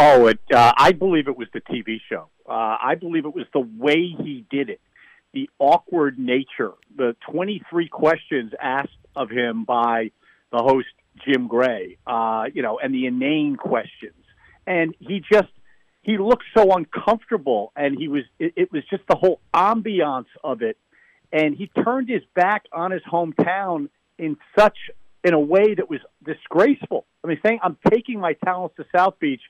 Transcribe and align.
Oh, 0.00 0.28
it, 0.28 0.38
uh, 0.54 0.72
I 0.76 0.92
believe 0.92 1.26
it 1.26 1.36
was 1.36 1.48
the 1.52 1.60
TV 1.60 2.00
show. 2.08 2.28
Uh, 2.48 2.76
I 2.80 2.94
believe 2.94 3.24
it 3.24 3.34
was 3.34 3.46
the 3.52 3.58
way 3.58 4.14
he 4.16 4.44
did 4.48 4.70
it, 4.70 4.80
the 5.34 5.50
awkward 5.58 6.20
nature, 6.20 6.74
the 6.96 7.16
23 7.32 7.88
questions 7.88 8.52
asked 8.62 8.92
of 9.16 9.28
him 9.28 9.64
by 9.64 10.12
the 10.52 10.58
host 10.58 10.86
Jim 11.26 11.48
Gray, 11.48 11.98
uh, 12.06 12.44
you 12.54 12.62
know, 12.62 12.78
and 12.78 12.94
the 12.94 13.06
inane 13.06 13.56
questions, 13.56 14.14
and 14.68 14.94
he 15.00 15.20
just 15.32 15.48
he 16.02 16.16
looked 16.16 16.44
so 16.56 16.76
uncomfortable, 16.76 17.72
and 17.74 17.98
he 17.98 18.06
was 18.06 18.22
it, 18.38 18.52
it 18.54 18.72
was 18.72 18.84
just 18.88 19.02
the 19.10 19.16
whole 19.16 19.40
ambiance 19.52 20.30
of 20.44 20.62
it, 20.62 20.76
and 21.32 21.56
he 21.56 21.72
turned 21.84 22.08
his 22.08 22.22
back 22.36 22.66
on 22.72 22.92
his 22.92 23.02
hometown 23.02 23.88
in 24.16 24.36
such 24.56 24.78
in 25.24 25.34
a 25.34 25.40
way 25.40 25.74
that 25.74 25.90
was 25.90 25.98
disgraceful. 26.24 27.04
I 27.24 27.26
mean, 27.26 27.40
saying 27.44 27.58
I'm 27.64 27.76
taking 27.90 28.20
my 28.20 28.34
talents 28.34 28.76
to 28.76 28.84
South 28.94 29.18
Beach 29.18 29.42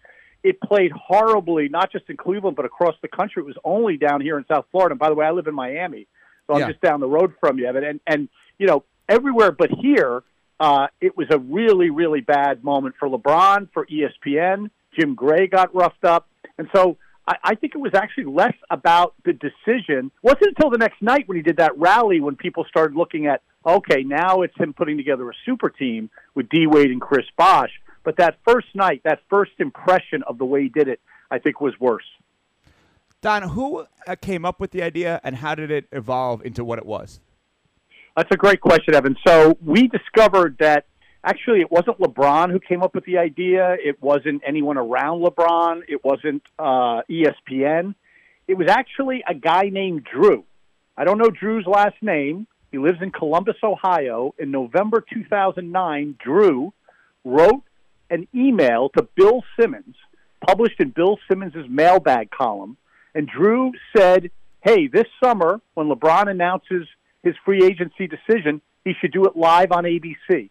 it 0.43 0.61
played 0.61 0.93
horribly, 0.93 1.69
not 1.69 1.91
just 1.91 2.09
in 2.09 2.17
Cleveland, 2.17 2.57
but 2.57 2.65
across 2.65 2.95
the 3.03 3.09
country. 3.09 3.43
It 3.43 3.47
was 3.47 3.57
only 3.65 3.97
down 3.97 4.21
here 4.21 4.39
in 4.39 4.45
South 4.47 4.67
Florida. 4.71 4.93
And 4.93 4.99
by 4.99 5.09
the 5.09 5.15
way, 5.15 5.27
I 5.27 5.31
live 5.33 5.47
in 5.47 5.55
Miami, 5.55 6.07
so 6.47 6.55
I'm 6.55 6.61
Yeah. 6.61 6.69
just 6.69 6.81
down 6.81 7.01
the 7.01 7.09
road 7.09 7.35
from 7.41 7.59
you. 7.59 7.67
Evan. 7.67 7.85
And, 7.85 8.01
and, 8.07 8.29
you 8.59 8.67
know, 8.67 8.85
everywhere 9.09 9.53
but 9.53 9.71
here, 9.71 10.23
uh, 10.61 10.89
it 11.01 11.17
was 11.17 11.29
a 11.31 11.39
really, 11.39 11.91
really 11.91 12.21
bad 12.21 12.65
moment 12.65 12.95
for 12.99 13.09
LeBron, 13.09 13.69
for 13.73 13.87
ESPN. 13.87 14.71
Jim 14.99 15.15
Gray 15.15 15.47
got 15.47 15.75
roughed 15.75 16.05
up. 16.05 16.29
And 16.57 16.69
so 16.75 16.97
I, 17.27 17.37
I 17.45 17.55
think 17.55 17.75
it 17.75 17.79
was 17.79 17.93
actually 17.95 18.25
less 18.25 18.55
about 18.71 19.15
the 19.25 19.33
decision. 19.33 20.07
It 20.07 20.23
wasn't 20.23 20.49
until 20.57 20.71
the 20.71 20.79
next 20.79 21.01
night 21.03 21.29
when 21.29 21.37
he 21.37 21.43
did 21.43 21.59
that 21.59 21.79
rally 21.79 22.21
when 22.21 22.37
people 22.37 22.65
started 22.69 22.97
looking 22.97 23.27
at, 23.27 23.43
okay, 23.67 24.03
now 24.03 24.43
it's 24.43 24.57
him 24.57 24.73
putting 24.73 24.97
together 24.97 25.29
a 25.29 25.35
super 25.45 25.69
team 25.69 26.11
with 26.35 26.49
D 26.49 26.67
Wade 26.67 26.91
and 26.91 27.01
Chris 27.01 27.27
Bosh. 27.37 27.71
But 28.09 28.17
that 28.17 28.39
first 28.43 28.69
night, 28.75 29.03
that 29.05 29.21
first 29.29 29.51
impression 29.59 30.23
of 30.23 30.39
the 30.39 30.47
way 30.47 30.63
he 30.63 30.71
did 30.71 30.89
it, 30.89 30.99
I 31.31 31.39
think 31.39 31.61
was 31.61 31.79
worse. 31.79 32.07
Don, 33.21 33.43
who 33.43 33.85
uh, 34.07 34.17
came 34.17 34.47
up 34.47 34.61
with 34.61 34.71
the 34.71 34.83
idea, 34.83 35.21
and 35.23 35.37
how 35.37 35.55
did 35.55 35.71
it 35.71 35.89
evolve 35.93 36.43
into 36.43 36.65
what 36.65 36.79
it 36.79 36.87
was? 36.87 37.21
That's 38.17 38.31
a 38.31 38.39
great 38.39 38.63
question, 38.63 38.95
Evan. 38.95 39.15
So 39.27 39.59
we 39.63 39.89
discovered 39.89 40.57
that 40.59 40.87
actually 41.23 41.61
it 41.61 41.71
wasn't 41.71 41.99
LeBron 41.99 42.51
who 42.51 42.61
came 42.61 42.83
up 42.83 42.95
with 42.95 43.05
the 43.05 43.19
idea. 43.19 43.77
It 43.79 44.03
wasn't 44.03 44.41
anyone 44.47 44.79
around 44.79 45.21
LeBron. 45.21 45.83
It 45.87 46.03
wasn't 46.03 46.43
uh, 46.59 47.03
ESPN. 47.11 47.95
It 48.47 48.55
was 48.55 48.69
actually 48.69 49.23
a 49.29 49.35
guy 49.35 49.69
named 49.71 50.05
Drew. 50.11 50.45
I 50.97 51.05
don't 51.05 51.19
know 51.19 51.29
Drew's 51.29 51.67
last 51.67 51.97
name. 52.01 52.47
He 52.73 52.79
lives 52.79 53.03
in 53.03 53.11
Columbus, 53.11 53.57
Ohio. 53.63 54.35
In 54.39 54.51
November 54.51 55.05
2009, 55.13 56.17
Drew 56.19 56.73
wrote 57.23 57.65
an 58.11 58.27
email 58.35 58.91
to 58.97 59.09
Bill 59.15 59.43
Simmons, 59.59 59.97
published 60.47 60.81
in 60.81 60.91
Bill 60.91 61.19
Simmons' 61.29 61.55
mailbag 61.69 62.31
column. 62.31 62.77
And 63.15 63.29
Drew 63.29 63.73
said, 63.97 64.31
Hey, 64.61 64.89
this 64.89 65.07
summer, 65.23 65.61
when 65.75 65.89
LeBron 65.89 66.29
announces 66.29 66.87
his 67.23 67.35
free 67.45 67.65
agency 67.65 68.09
decision, 68.09 68.61
he 68.85 68.93
should 69.01 69.13
do 69.13 69.25
it 69.25 69.37
live 69.37 69.73
on 69.73 69.85
ABC. 69.85 70.51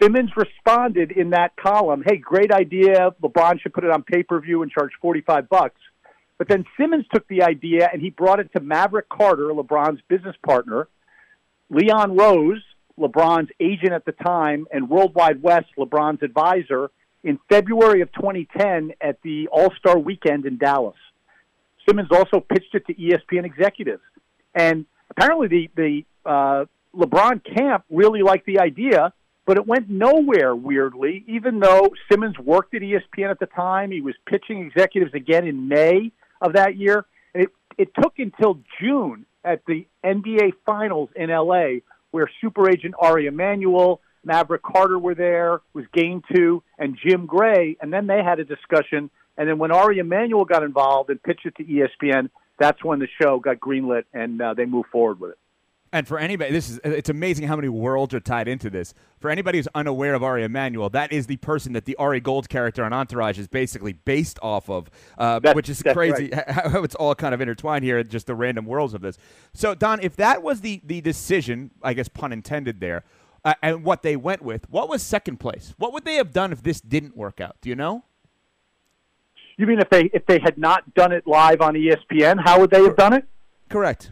Simmons 0.00 0.30
responded 0.36 1.10
in 1.12 1.30
that 1.30 1.56
column, 1.56 2.02
"Hey, 2.06 2.16
great 2.16 2.52
idea. 2.52 3.12
LeBron 3.22 3.60
should 3.60 3.72
put 3.72 3.84
it 3.84 3.90
on 3.90 4.02
pay-per-view 4.02 4.62
and 4.62 4.70
charge 4.70 4.92
45 5.00 5.48
bucks." 5.48 5.80
But 6.38 6.48
then 6.48 6.66
Simmons 6.76 7.06
took 7.12 7.26
the 7.28 7.42
idea 7.42 7.88
and 7.90 8.02
he 8.02 8.10
brought 8.10 8.40
it 8.40 8.52
to 8.52 8.60
Maverick 8.60 9.08
Carter, 9.08 9.48
LeBron's 9.48 10.02
business 10.02 10.36
partner, 10.46 10.88
Leon 11.70 12.14
Rose, 12.14 12.62
LeBron's 12.98 13.50
agent 13.60 13.92
at 13.92 14.04
the 14.04 14.12
time, 14.12 14.66
and 14.72 14.88
World 14.88 15.14
Wide 15.14 15.42
Wes, 15.42 15.64
LeBron's 15.78 16.22
advisor, 16.22 16.90
in 17.22 17.38
February 17.48 18.00
of 18.02 18.12
2010 18.12 18.92
at 19.00 19.20
the 19.22 19.48
All 19.48 19.72
Star 19.78 19.98
Weekend 19.98 20.46
in 20.46 20.58
Dallas. 20.58 20.96
Simmons 21.86 22.08
also 22.10 22.40
pitched 22.40 22.74
it 22.74 22.86
to 22.86 22.94
ESPN 22.94 23.44
executives, 23.44 24.02
and 24.54 24.86
apparently 25.10 25.48
the 25.48 25.70
the 25.76 26.04
uh, 26.28 26.64
LeBron 26.94 27.42
camp 27.56 27.84
really 27.90 28.22
liked 28.22 28.46
the 28.46 28.60
idea, 28.60 29.12
but 29.44 29.56
it 29.56 29.66
went 29.66 29.88
nowhere. 29.88 30.54
Weirdly, 30.54 31.24
even 31.26 31.60
though 31.60 31.90
Simmons 32.10 32.38
worked 32.38 32.74
at 32.74 32.82
ESPN 32.82 33.30
at 33.30 33.38
the 33.38 33.46
time, 33.46 33.90
he 33.90 34.00
was 34.00 34.14
pitching 34.26 34.60
executives 34.66 35.14
again 35.14 35.46
in 35.46 35.68
May 35.68 36.12
of 36.40 36.54
that 36.54 36.76
year. 36.76 37.04
And 37.34 37.44
it 37.44 37.50
it 37.78 37.88
took 37.94 38.18
until 38.18 38.60
June 38.80 39.26
at 39.44 39.64
the 39.66 39.86
NBA 40.04 40.52
Finals 40.64 41.10
in 41.14 41.30
LA, 41.30 41.80
where 42.16 42.30
super 42.40 42.70
agent 42.70 42.94
Ari 42.98 43.26
Emanuel, 43.26 44.00
Maverick 44.24 44.62
Carter 44.62 44.98
were 44.98 45.14
there, 45.14 45.60
was 45.74 45.84
Game 45.92 46.22
Two, 46.34 46.62
and 46.78 46.96
Jim 47.06 47.26
Gray, 47.26 47.76
and 47.78 47.92
then 47.92 48.06
they 48.06 48.22
had 48.24 48.40
a 48.40 48.44
discussion. 48.44 49.10
And 49.36 49.46
then 49.46 49.58
when 49.58 49.70
Ari 49.70 49.98
Emanuel 49.98 50.46
got 50.46 50.62
involved 50.62 51.10
and 51.10 51.22
pitched 51.22 51.44
it 51.44 51.56
to 51.56 51.64
ESPN, 51.64 52.30
that's 52.58 52.82
when 52.82 53.00
the 53.00 53.08
show 53.20 53.38
got 53.38 53.60
greenlit 53.60 54.04
and 54.14 54.40
uh, 54.40 54.54
they 54.54 54.64
moved 54.64 54.88
forward 54.88 55.20
with 55.20 55.32
it. 55.32 55.38
And 55.96 56.06
for 56.06 56.18
anybody, 56.18 56.52
this 56.52 56.68
is 56.68 56.78
it's 56.84 57.08
amazing 57.08 57.48
how 57.48 57.56
many 57.56 57.70
worlds 57.70 58.12
are 58.12 58.20
tied 58.20 58.48
into 58.48 58.68
this. 58.68 58.92
For 59.18 59.30
anybody 59.30 59.56
who's 59.56 59.68
unaware 59.74 60.12
of 60.12 60.22
Ari 60.22 60.44
Emanuel, 60.44 60.90
that 60.90 61.10
is 61.10 61.26
the 61.26 61.38
person 61.38 61.72
that 61.72 61.86
the 61.86 61.96
Ari 61.96 62.20
Gold 62.20 62.50
character 62.50 62.84
on 62.84 62.92
Entourage 62.92 63.38
is 63.38 63.48
basically 63.48 63.94
based 63.94 64.38
off 64.42 64.68
of, 64.68 64.90
uh, 65.16 65.40
which 65.54 65.70
is 65.70 65.82
crazy 65.82 66.30
how 66.48 66.82
it's 66.82 66.94
all 66.96 67.14
kind 67.14 67.32
of 67.32 67.40
intertwined 67.40 67.82
here, 67.82 68.02
just 68.04 68.26
the 68.26 68.34
random 68.34 68.66
worlds 68.66 68.92
of 68.92 69.00
this. 69.00 69.16
So, 69.54 69.74
Don, 69.74 70.00
if 70.02 70.16
that 70.16 70.42
was 70.42 70.60
the 70.60 70.82
the 70.84 71.00
decision, 71.00 71.70
I 71.82 71.94
guess 71.94 72.08
pun 72.08 72.30
intended 72.30 72.78
there, 72.78 73.02
uh, 73.42 73.54
and 73.62 73.82
what 73.82 74.02
they 74.02 74.16
went 74.16 74.42
with, 74.42 74.68
what 74.68 74.90
was 74.90 75.02
second 75.02 75.38
place? 75.38 75.72
What 75.78 75.94
would 75.94 76.04
they 76.04 76.16
have 76.16 76.30
done 76.30 76.52
if 76.52 76.62
this 76.62 76.82
didn't 76.82 77.16
work 77.16 77.40
out? 77.40 77.56
Do 77.62 77.70
you 77.70 77.74
know? 77.74 78.04
You 79.56 79.66
mean 79.66 79.80
if 79.80 79.88
they 79.88 80.10
if 80.12 80.26
they 80.26 80.40
had 80.40 80.58
not 80.58 80.92
done 80.92 81.12
it 81.12 81.26
live 81.26 81.62
on 81.62 81.72
ESPN, 81.72 82.44
how 82.44 82.60
would 82.60 82.68
they 82.68 82.82
have 82.82 82.96
done 82.96 83.14
it? 83.14 83.24
Correct. 83.70 84.10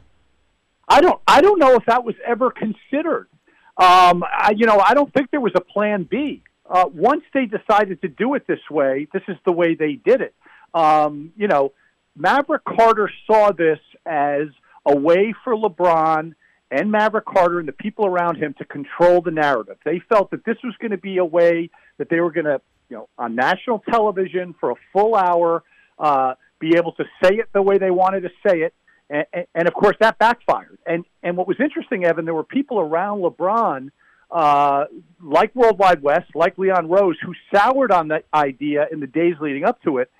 I 0.89 1.00
don't 1.00 1.21
I 1.27 1.41
don't 1.41 1.59
know 1.59 1.75
if 1.75 1.87
that 1.87 2.05
was 2.05 2.15
ever 2.27 2.50
considered. 2.50 3.28
Um, 3.77 4.22
I, 4.22 4.53
you 4.56 4.67
know, 4.67 4.78
I 4.78 4.95
don't 4.95 5.12
think 5.12 5.31
there 5.31 5.41
was 5.41 5.53
a 5.56 5.61
plan 5.61 6.06
B. 6.09 6.43
Uh, 6.69 6.84
once 6.93 7.22
they 7.34 7.47
decided 7.47 8.00
to 8.03 8.09
do 8.09 8.34
it 8.34 8.47
this 8.47 8.61
way, 8.71 9.09
this 9.12 9.22
is 9.28 9.37
the 9.45 9.53
way 9.53 9.75
they 9.75 9.95
did 9.95 10.21
it. 10.21 10.34
Um, 10.72 11.33
you 11.37 11.49
know, 11.49 11.72
Maverick 12.17 12.65
Carter 12.65 13.11
saw 13.27 13.53
this 13.53 13.81
as 14.06 14.49
a 14.87 14.97
way 14.97 15.34
for 15.43 15.55
LeBron 15.55 16.34
and 16.71 16.91
Maverick 16.91 17.25
Carter 17.27 17.59
and 17.59 17.69
the 17.69 17.72
people 17.72 18.06
around 18.06 18.37
him 18.37 18.55
to 18.59 18.65
control 18.65 19.21
the 19.21 19.31
narrative. 19.31 19.77
They 19.84 20.01
felt 20.09 20.31
that 20.31 20.45
this 20.45 20.56
was 20.65 20.75
going 20.81 20.91
to 20.93 20.99
be 20.99 21.19
a 21.19 21.25
way 21.25 21.71
that 21.99 22.09
they 22.09 22.21
were 22.21 22.33
going 22.33 22.47
to, 22.47 22.61
you 22.89 22.97
know, 22.97 23.09
on 23.19 23.34
national 23.34 23.81
television 23.91 24.55
for 24.59 24.71
a 24.71 24.75
full 24.93 25.15
hour, 25.15 25.62
uh, 25.99 26.34
be 26.59 26.77
able 26.77 26.93
to 26.93 27.05
say 27.22 27.37
it 27.37 27.49
the 27.53 27.62
way 27.62 27.78
they 27.78 27.91
wanted 27.91 28.22
to 28.22 28.31
say 28.47 28.61
it. 28.61 28.75
And, 29.10 29.26
and, 29.54 29.69
of 29.69 29.75
course, 29.75 29.97
that 30.00 30.19
backfired. 30.19 30.78
And 30.87 31.04
and 31.22 31.37
what 31.37 31.47
was 31.47 31.59
interesting, 31.60 32.04
Evan, 32.04 32.25
there 32.25 32.34
were 32.34 32.44
people 32.44 32.81
around 32.81 33.20
LeBron, 33.20 33.91
uh, 34.31 34.84
like 35.22 35.54
World 35.54 35.78
Wide 35.78 36.03
Wes, 36.03 36.22
like 36.34 36.56
Leon 36.59 36.88
Rose, 36.88 37.16
who 37.25 37.34
soured 37.54 37.92
on 37.92 38.09
that 38.09 38.25
idea 38.32 38.87
in 38.91 39.00
the 39.00 39.06
days 39.06 39.34
leading 39.41 39.65
up 39.65 39.82
to 39.82 39.98
it. 39.98 40.10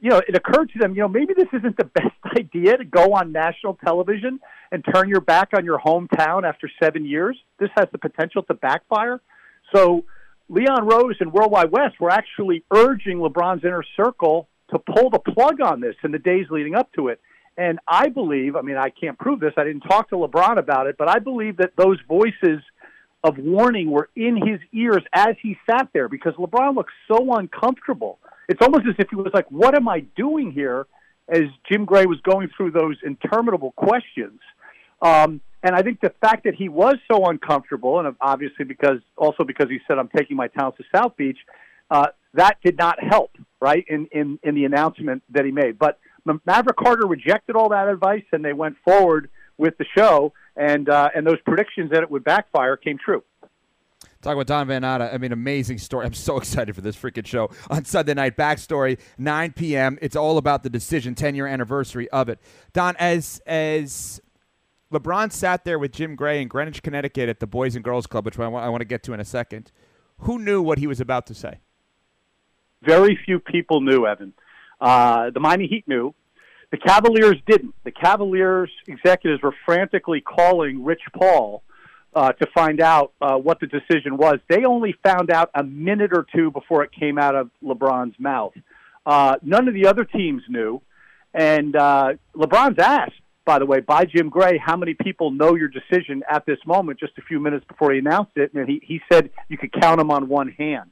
You 0.00 0.10
know, 0.10 0.20
it 0.28 0.36
occurred 0.36 0.70
to 0.74 0.78
them, 0.78 0.94
you 0.94 1.00
know, 1.00 1.08
maybe 1.08 1.32
this 1.34 1.48
isn't 1.52 1.76
the 1.78 1.84
best 1.94 2.14
idea 2.36 2.76
to 2.76 2.84
go 2.84 3.14
on 3.14 3.32
national 3.32 3.78
television 3.84 4.40
and 4.70 4.84
turn 4.92 5.08
your 5.08 5.22
back 5.22 5.50
on 5.56 5.64
your 5.64 5.78
hometown 5.78 6.46
after 6.46 6.70
seven 6.82 7.06
years. 7.06 7.38
This 7.58 7.70
has 7.76 7.86
the 7.92 7.98
potential 7.98 8.42
to 8.44 8.54
backfire. 8.54 9.20
So 9.74 10.04
Leon 10.48 10.86
Rose 10.86 11.16
and 11.20 11.32
World 11.32 11.50
Wide 11.50 11.70
Wes 11.70 11.92
were 11.98 12.10
actually 12.10 12.64
urging 12.70 13.18
LeBron's 13.18 13.64
inner 13.64 13.84
circle 13.96 14.48
to 14.70 14.78
pull 14.78 15.10
the 15.10 15.18
plug 15.18 15.60
on 15.60 15.80
this 15.80 15.94
in 16.02 16.12
the 16.12 16.18
days 16.18 16.46
leading 16.50 16.74
up 16.74 16.92
to 16.94 17.08
it. 17.08 17.20
And 17.56 17.78
I 17.86 18.08
believe, 18.08 18.56
I 18.56 18.62
mean, 18.62 18.76
I 18.76 18.90
can't 18.90 19.18
prove 19.18 19.40
this. 19.40 19.52
I 19.56 19.64
didn't 19.64 19.82
talk 19.82 20.08
to 20.10 20.16
LeBron 20.16 20.58
about 20.58 20.86
it, 20.88 20.96
but 20.98 21.08
I 21.08 21.20
believe 21.20 21.58
that 21.58 21.72
those 21.76 21.98
voices 22.08 22.60
of 23.22 23.38
warning 23.38 23.90
were 23.90 24.10
in 24.16 24.36
his 24.36 24.60
ears 24.72 25.02
as 25.12 25.36
he 25.40 25.56
sat 25.70 25.88
there 25.92 26.08
because 26.08 26.34
LeBron 26.34 26.74
looked 26.74 26.92
so 27.08 27.34
uncomfortable. 27.34 28.18
It's 28.48 28.60
almost 28.60 28.86
as 28.86 28.94
if 28.98 29.08
he 29.08 29.16
was 29.16 29.30
like, 29.32 29.50
What 29.50 29.74
am 29.74 29.88
I 29.88 30.00
doing 30.00 30.52
here? 30.52 30.86
as 31.28 31.42
Jim 31.70 31.84
Gray 31.84 32.06
was 32.06 32.20
going 32.20 32.50
through 32.56 32.72
those 32.72 32.96
interminable 33.04 33.72
questions. 33.72 34.40
Um, 35.00 35.40
and 35.62 35.74
I 35.74 35.82
think 35.82 36.00
the 36.00 36.12
fact 36.20 36.44
that 36.44 36.54
he 36.54 36.68
was 36.68 36.96
so 37.10 37.26
uncomfortable, 37.26 37.98
and 37.98 38.14
obviously 38.20 38.64
because 38.64 38.98
also 39.16 39.44
because 39.44 39.68
he 39.70 39.78
said, 39.88 39.98
I'm 39.98 40.10
taking 40.14 40.36
my 40.36 40.48
talents 40.48 40.78
to 40.78 40.84
South 40.94 41.16
Beach, 41.16 41.38
uh, 41.90 42.08
that 42.34 42.58
did 42.62 42.76
not 42.76 43.02
help, 43.02 43.30
right, 43.60 43.84
in, 43.88 44.06
in, 44.12 44.38
in 44.42 44.54
the 44.54 44.64
announcement 44.64 45.22
that 45.30 45.44
he 45.44 45.52
made. 45.52 45.78
But 45.78 45.98
Maverick 46.24 46.76
Carter 46.76 47.06
rejected 47.06 47.56
all 47.56 47.68
that 47.70 47.88
advice, 47.88 48.24
and 48.32 48.44
they 48.44 48.52
went 48.52 48.76
forward 48.84 49.30
with 49.58 49.76
the 49.78 49.84
show, 49.96 50.32
and, 50.56 50.88
uh, 50.88 51.10
and 51.14 51.26
those 51.26 51.40
predictions 51.44 51.90
that 51.90 52.02
it 52.02 52.10
would 52.10 52.24
backfire 52.24 52.76
came 52.76 52.98
true. 52.98 53.22
Talk 54.22 54.34
about 54.34 54.46
Don 54.46 54.66
Van 54.66 54.82
Natta. 54.82 55.12
I 55.12 55.18
mean, 55.18 55.32
amazing 55.32 55.78
story. 55.78 56.06
I'm 56.06 56.14
so 56.14 56.36
excited 56.38 56.74
for 56.74 56.80
this 56.80 56.96
freaking 56.96 57.26
show 57.26 57.50
on 57.68 57.84
Sunday 57.84 58.14
night. 58.14 58.36
Backstory, 58.36 58.98
9 59.18 59.52
p.m. 59.52 59.98
It's 60.00 60.16
all 60.16 60.38
about 60.38 60.62
the 60.62 60.70
decision, 60.70 61.14
10 61.14 61.34
year 61.34 61.46
anniversary 61.46 62.08
of 62.10 62.30
it. 62.30 62.38
Don, 62.72 62.96
as 62.98 63.42
as 63.46 64.22
LeBron 64.90 65.30
sat 65.30 65.64
there 65.64 65.78
with 65.78 65.92
Jim 65.92 66.16
Gray 66.16 66.40
in 66.40 66.48
Greenwich, 66.48 66.82
Connecticut, 66.82 67.28
at 67.28 67.40
the 67.40 67.46
Boys 67.46 67.76
and 67.76 67.84
Girls 67.84 68.06
Club, 68.06 68.24
which 68.24 68.38
I 68.38 68.48
want, 68.48 68.64
I 68.64 68.70
want 68.70 68.80
to 68.80 68.86
get 68.86 69.02
to 69.04 69.12
in 69.12 69.20
a 69.20 69.24
second. 69.24 69.70
Who 70.20 70.38
knew 70.38 70.62
what 70.62 70.78
he 70.78 70.86
was 70.86 71.00
about 71.00 71.26
to 71.26 71.34
say? 71.34 71.58
very 72.84 73.18
few 73.24 73.40
people 73.40 73.80
knew 73.80 74.06
Evan. 74.06 74.32
Uh, 74.80 75.30
the 75.30 75.40
Miami 75.40 75.66
Heat 75.66 75.86
knew. 75.86 76.14
The 76.70 76.78
Cavaliers 76.78 77.36
didn't. 77.46 77.74
The 77.84 77.92
Cavaliers 77.92 78.70
executives 78.88 79.42
were 79.42 79.54
frantically 79.64 80.20
calling 80.20 80.82
Rich 80.84 81.02
Paul 81.16 81.62
uh, 82.14 82.32
to 82.32 82.46
find 82.54 82.80
out 82.80 83.12
uh, 83.20 83.36
what 83.36 83.60
the 83.60 83.66
decision 83.66 84.16
was. 84.16 84.38
They 84.48 84.64
only 84.64 84.94
found 85.02 85.30
out 85.30 85.50
a 85.54 85.62
minute 85.62 86.10
or 86.12 86.26
two 86.34 86.50
before 86.50 86.82
it 86.84 86.90
came 86.92 87.18
out 87.18 87.34
of 87.34 87.50
LeBron's 87.62 88.18
mouth. 88.18 88.54
Uh, 89.06 89.36
none 89.42 89.68
of 89.68 89.74
the 89.74 89.86
other 89.86 90.04
teams 90.04 90.42
knew. 90.48 90.80
And 91.32 91.74
uh, 91.76 92.14
LeBron's 92.34 92.78
asked, 92.78 93.12
by 93.44 93.58
the 93.58 93.66
way, 93.66 93.80
by 93.80 94.04
Jim 94.04 94.30
Gray, 94.30 94.56
how 94.58 94.76
many 94.76 94.94
people 94.94 95.30
know 95.30 95.54
your 95.54 95.68
decision 95.68 96.22
at 96.30 96.46
this 96.46 96.58
moment, 96.64 96.98
just 96.98 97.18
a 97.18 97.22
few 97.22 97.40
minutes 97.40 97.64
before 97.68 97.92
he 97.92 97.98
announced 97.98 98.32
it. 98.36 98.54
And 98.54 98.68
he, 98.68 98.80
he 98.82 99.00
said 99.12 99.30
you 99.48 99.58
could 99.58 99.72
count 99.72 99.98
them 99.98 100.10
on 100.10 100.28
one 100.28 100.48
hand. 100.48 100.90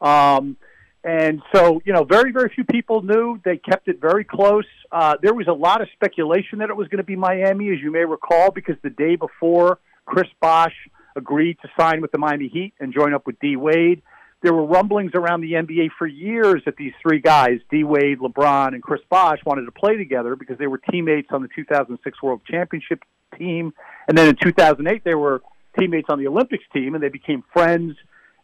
Um, 0.00 0.56
and 1.02 1.40
so, 1.54 1.80
you 1.84 1.92
know, 1.92 2.04
very, 2.04 2.30
very 2.30 2.50
few 2.54 2.64
people 2.64 3.02
knew. 3.02 3.40
They 3.42 3.56
kept 3.56 3.88
it 3.88 4.00
very 4.00 4.24
close. 4.24 4.66
Uh, 4.92 5.16
there 5.22 5.32
was 5.32 5.46
a 5.48 5.52
lot 5.52 5.80
of 5.80 5.88
speculation 5.94 6.58
that 6.58 6.68
it 6.68 6.76
was 6.76 6.88
going 6.88 6.98
to 6.98 7.04
be 7.04 7.16
Miami, 7.16 7.72
as 7.72 7.80
you 7.80 7.90
may 7.90 8.04
recall, 8.04 8.50
because 8.50 8.76
the 8.82 8.90
day 8.90 9.16
before, 9.16 9.78
Chris 10.04 10.28
Bosh 10.40 10.74
agreed 11.16 11.56
to 11.62 11.68
sign 11.78 12.02
with 12.02 12.12
the 12.12 12.18
Miami 12.18 12.48
Heat 12.48 12.74
and 12.80 12.92
join 12.92 13.14
up 13.14 13.26
with 13.26 13.38
D 13.40 13.56
Wade. 13.56 14.02
There 14.42 14.52
were 14.52 14.64
rumblings 14.64 15.12
around 15.14 15.40
the 15.40 15.52
NBA 15.52 15.90
for 15.98 16.06
years 16.06 16.62
that 16.64 16.76
these 16.76 16.92
three 17.02 17.20
guys, 17.20 17.60
D 17.70 17.84
Wade, 17.84 18.18
LeBron, 18.18 18.68
and 18.68 18.82
Chris 18.82 19.00
Bosh, 19.08 19.38
wanted 19.44 19.66
to 19.66 19.72
play 19.72 19.96
together 19.96 20.36
because 20.36 20.58
they 20.58 20.66
were 20.66 20.80
teammates 20.90 21.28
on 21.30 21.42
the 21.42 21.48
2006 21.54 22.22
World 22.22 22.42
Championship 22.50 23.02
team. 23.38 23.72
And 24.06 24.16
then 24.16 24.28
in 24.28 24.36
2008, 24.36 25.04
they 25.04 25.14
were 25.14 25.42
teammates 25.78 26.08
on 26.10 26.18
the 26.18 26.26
Olympics 26.26 26.64
team, 26.74 26.94
and 26.94 27.02
they 27.02 27.08
became 27.08 27.44
friends 27.52 27.96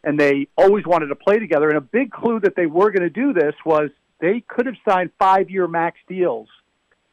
and 0.04 0.19
they 0.19 0.48
always 0.56 0.84
wanted 0.87 1.06
to 1.06 1.16
play 1.16 1.38
together. 1.38 1.69
And 1.69 1.78
a 1.78 1.82
big 1.82 2.10
clue 2.10 2.40
that 2.40 2.56
they 2.56 2.66
were 2.66 2.90
going 2.90 3.02
to 3.02 3.10
do 3.10 3.32
this 3.32 3.54
was 3.64 3.90
they 4.20 4.43
could 4.46 4.66
have 4.66 4.76
signed 4.88 5.10
five 5.19 5.50
year 5.50 5.66
max 5.66 5.98
deals. 6.08 6.48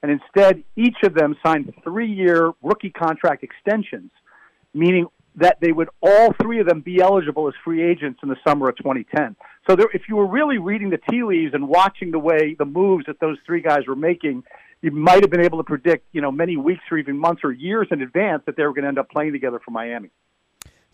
And 0.02 0.12
instead, 0.12 0.64
each 0.76 0.98
of 1.04 1.14
them 1.14 1.36
signed 1.46 1.74
three 1.84 2.12
year 2.12 2.52
rookie 2.62 2.90
contract 2.90 3.44
extensions, 3.44 4.12
meaning 4.74 5.08
that 5.36 5.58
they 5.62 5.72
would 5.72 5.90
all 6.02 6.34
three 6.42 6.60
of 6.60 6.68
them 6.68 6.82
be 6.82 7.02
eligible 7.02 7.48
as 7.48 7.54
free 7.64 7.82
agents 7.82 8.20
in 8.22 8.30
the 8.30 8.36
summer 8.46 8.70
of 8.70 8.78
2010. 8.78 9.36
So 9.68 9.76
there, 9.76 9.88
if 9.94 10.04
you 10.08 10.16
were 10.16 10.28
really 10.28 10.58
reading 10.58 10.90
the 10.90 11.00
tea 11.10 11.24
leaves 11.24 11.54
and 11.54 11.68
watching 11.68 12.12
the 12.12 12.20
way 12.20 12.56
the 12.58 12.66
moves 12.66 13.06
that 13.08 13.20
those 13.20 13.38
three 13.46 13.62
guys 13.62 13.88
were 13.88 13.96
making, 13.96 14.44
you 14.82 14.92
might 14.92 15.22
have 15.22 15.32
been 15.32 15.44
able 15.44 15.58
to 15.58 15.64
predict, 15.64 16.06
you 16.12 16.22
know, 16.22 16.32
many 16.32 16.58
weeks 16.58 16.84
or 16.92 16.98
even 16.98 17.18
months 17.18 17.42
or 17.44 17.52
years 17.52 17.88
in 17.90 18.02
advance 18.02 18.44
that 18.46 18.58
they 18.58 18.64
were 18.64 18.74
going 18.74 18.84
to 18.84 18.90
end 18.90 19.00
up 19.00 19.10
playing 19.10 19.32
together 19.32 19.60
for 19.64 19.72
Miami. 19.72 20.10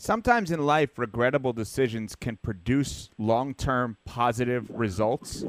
Sometimes 0.02 0.50
in 0.50 0.66
life, 0.66 0.98
regrettable 0.98 1.52
decisions 1.52 2.16
can 2.16 2.38
produce 2.38 3.10
long 3.18 3.54
term 3.54 3.98
positive 4.06 4.70
results. 4.70 5.44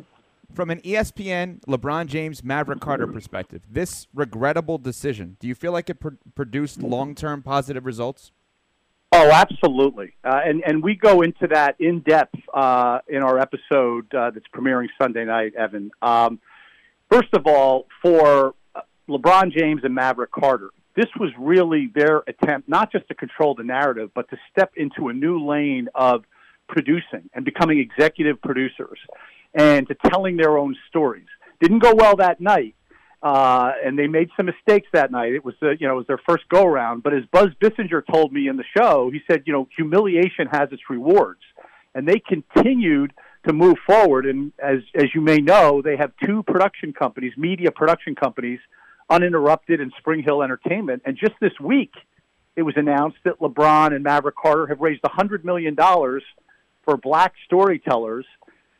From 0.53 0.71
an 0.71 0.81
ESPN, 0.81 1.61
LeBron 1.69 2.07
James, 2.07 2.43
Maverick 2.43 2.81
Carter 2.81 3.07
perspective, 3.07 3.63
this 3.71 4.09
regrettable 4.13 4.77
decision, 4.77 5.37
do 5.39 5.47
you 5.47 5.55
feel 5.55 5.71
like 5.71 5.89
it 5.89 6.01
pr- 6.01 6.19
produced 6.35 6.83
long 6.83 7.15
term 7.15 7.45
positive 7.45 7.87
results? 7.87 8.33
Oh, 9.13 9.31
absolutely. 9.31 10.15
Uh, 10.25 10.41
and, 10.45 10.65
and 10.67 10.83
we 10.83 10.97
go 10.97 11.23
into 11.23 11.47
that 11.47 11.77
in 11.79 12.01
depth 12.01 12.35
uh, 12.53 12.99
in 13.07 13.23
our 13.23 13.39
episode 13.39 14.13
uh, 14.13 14.33
that's 14.33 14.47
premiering 14.53 14.89
Sunday 15.01 15.25
night, 15.25 15.55
Evan. 15.55 15.93
Um, 16.03 16.41
first 17.09 17.33
of 17.35 17.47
all, 17.47 17.87
for 18.03 18.57
uh, 18.75 18.81
LeBron 19.09 19.57
James 19.57 19.83
and 19.85 19.95
Maverick 19.95 20.33
Carter, 20.33 20.71
this 20.97 21.07
was 21.19 21.31
really 21.39 21.91
their 21.95 22.23
attempt 22.27 22.69
not 22.69 22.91
just 22.93 23.07
to 23.09 23.15
control 23.15 23.55
the 23.55 23.63
narrative, 23.63 24.11
but 24.15 24.29
to 24.31 24.37
step 24.51 24.73
into 24.77 25.09
a 25.09 25.13
new 25.13 25.45
lane 25.47 25.89
of 25.95 26.25
producing 26.69 27.29
and 27.35 27.45
becoming 27.45 27.79
executive 27.79 28.41
producers 28.41 28.99
and 29.55 29.89
to 29.89 29.97
telling 30.11 30.37
their 30.37 30.57
own 30.59 30.77
stories. 30.89 31.27
Didn't 31.61 31.81
go 31.81 31.95
well 31.95 32.17
that 32.17 32.41
night, 32.41 32.75
uh, 33.23 33.73
and 33.85 33.99
they 33.99 34.07
made 34.07 34.31
some 34.37 34.47
mistakes 34.47 34.89
that 34.93 35.11
night. 35.11 35.33
It 35.33 35.45
was 35.45 35.55
you 35.61 35.87
know 35.87 35.95
it 35.95 35.97
was 35.97 36.07
their 36.07 36.21
first 36.29 36.49
go 36.49 36.65
around. 36.65 37.03
But 37.03 37.15
as 37.15 37.25
Buzz 37.33 37.49
Bissinger 37.61 38.03
told 38.11 38.33
me 38.33 38.49
in 38.49 38.57
the 38.57 38.65
show, 38.77 39.11
he 39.13 39.21
said 39.31 39.43
you 39.47 39.53
know 39.53 39.69
humiliation 39.77 40.47
has 40.51 40.69
its 40.73 40.83
rewards, 40.89 41.41
and 41.95 42.09
they 42.09 42.21
continued 42.21 43.13
to 43.47 43.53
move 43.53 43.77
forward. 43.87 44.27
And 44.27 44.53
as 44.63 44.79
as 44.95 45.15
you 45.15 45.21
may 45.21 45.39
know, 45.39 45.83
they 45.83 45.97
have 45.97 46.13
two 46.25 46.43
production 46.45 46.93
companies, 46.93 47.33
media 47.37 47.71
production 47.71 48.15
companies 48.15 48.61
uninterrupted 49.11 49.81
in 49.81 49.91
SpringHill 50.03 50.43
Entertainment. 50.43 51.03
And 51.05 51.17
just 51.17 51.35
this 51.41 51.53
week, 51.61 51.93
it 52.57 52.63
was 52.63 52.75
announced 52.77 53.19
that 53.25 53.41
LeBron 53.41 53.95
and 53.95 54.05
Maverick 54.05 54.37
Carter 54.37 54.67
have 54.69 54.81
raised 54.81 55.03
$100 55.03 55.45
million 55.45 55.77
for 55.77 56.97
black 56.97 57.35
storytellers. 57.45 58.27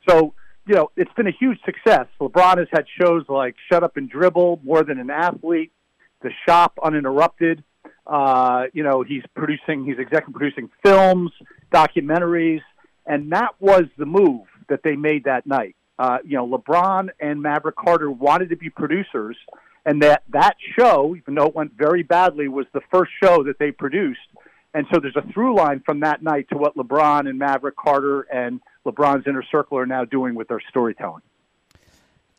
So, 0.09 0.35
you 0.67 0.75
know, 0.75 0.91
it's 0.97 1.13
been 1.15 1.27
a 1.27 1.33
huge 1.33 1.59
success. 1.65 2.07
LeBron 2.21 2.59
has 2.59 2.69
had 2.73 2.87
shows 3.01 3.25
like 3.29 3.57
Shut 3.71 3.83
Up 3.83 3.97
and 3.97 4.09
Dribble, 4.09 4.61
More 4.65 4.85
Than 4.85 4.99
an 4.99 5.11
Athlete, 5.11 5.73
The 6.23 6.31
Shop 6.47 6.79
Uninterrupted. 6.83 7.63
Uh, 8.07 8.65
you 8.73 8.83
know, 8.83 9.03
he's 9.03 9.23
producing, 9.35 9.85
he's 9.85 9.99
executive 9.99 10.35
producing 10.35 10.71
films, 10.85 11.31
documentaries, 11.73 12.61
and 13.07 13.33
that 13.33 13.55
was 13.61 13.85
the 13.99 14.07
move 14.07 14.47
that 14.69 14.83
they 14.83 14.97
made 14.97 15.25
that 15.25 15.47
night. 15.47 15.77
Uh, 15.99 16.19
you 16.25 16.37
know, 16.37 16.47
LeBron 16.47 17.11
and 17.21 17.43
Maverick 17.43 17.77
Carter 17.77 18.11
wanted 18.11 18.49
to 18.49 18.57
be 18.57 18.71
producers, 18.71 19.37
and 19.85 20.03
that 20.03 20.23
that 20.31 20.57
show, 20.79 21.15
even 21.17 21.35
though 21.35 21.47
it 21.47 21.55
went 21.55 21.73
very 21.77 22.03
badly, 22.03 22.49
was 22.49 22.67
the 22.73 22.81
first 22.93 23.11
show 23.23 23.43
that 23.45 23.59
they 23.59 23.71
produced. 23.71 24.21
And 24.73 24.87
so 24.93 25.01
there's 25.01 25.17
a 25.17 25.33
through 25.33 25.57
line 25.57 25.83
from 25.85 26.01
that 26.01 26.23
night 26.23 26.49
to 26.51 26.57
what 26.57 26.77
LeBron 26.77 27.29
and 27.29 27.39
Maverick 27.39 27.77
Carter 27.77 28.23
and 28.23 28.61
LeBron's 28.87 29.27
inner 29.27 29.43
circle 29.51 29.79
are 29.79 29.87
now 29.87 30.05
doing 30.05 30.35
with 30.35 30.49
their 30.49 30.61
storytelling. 30.69 31.23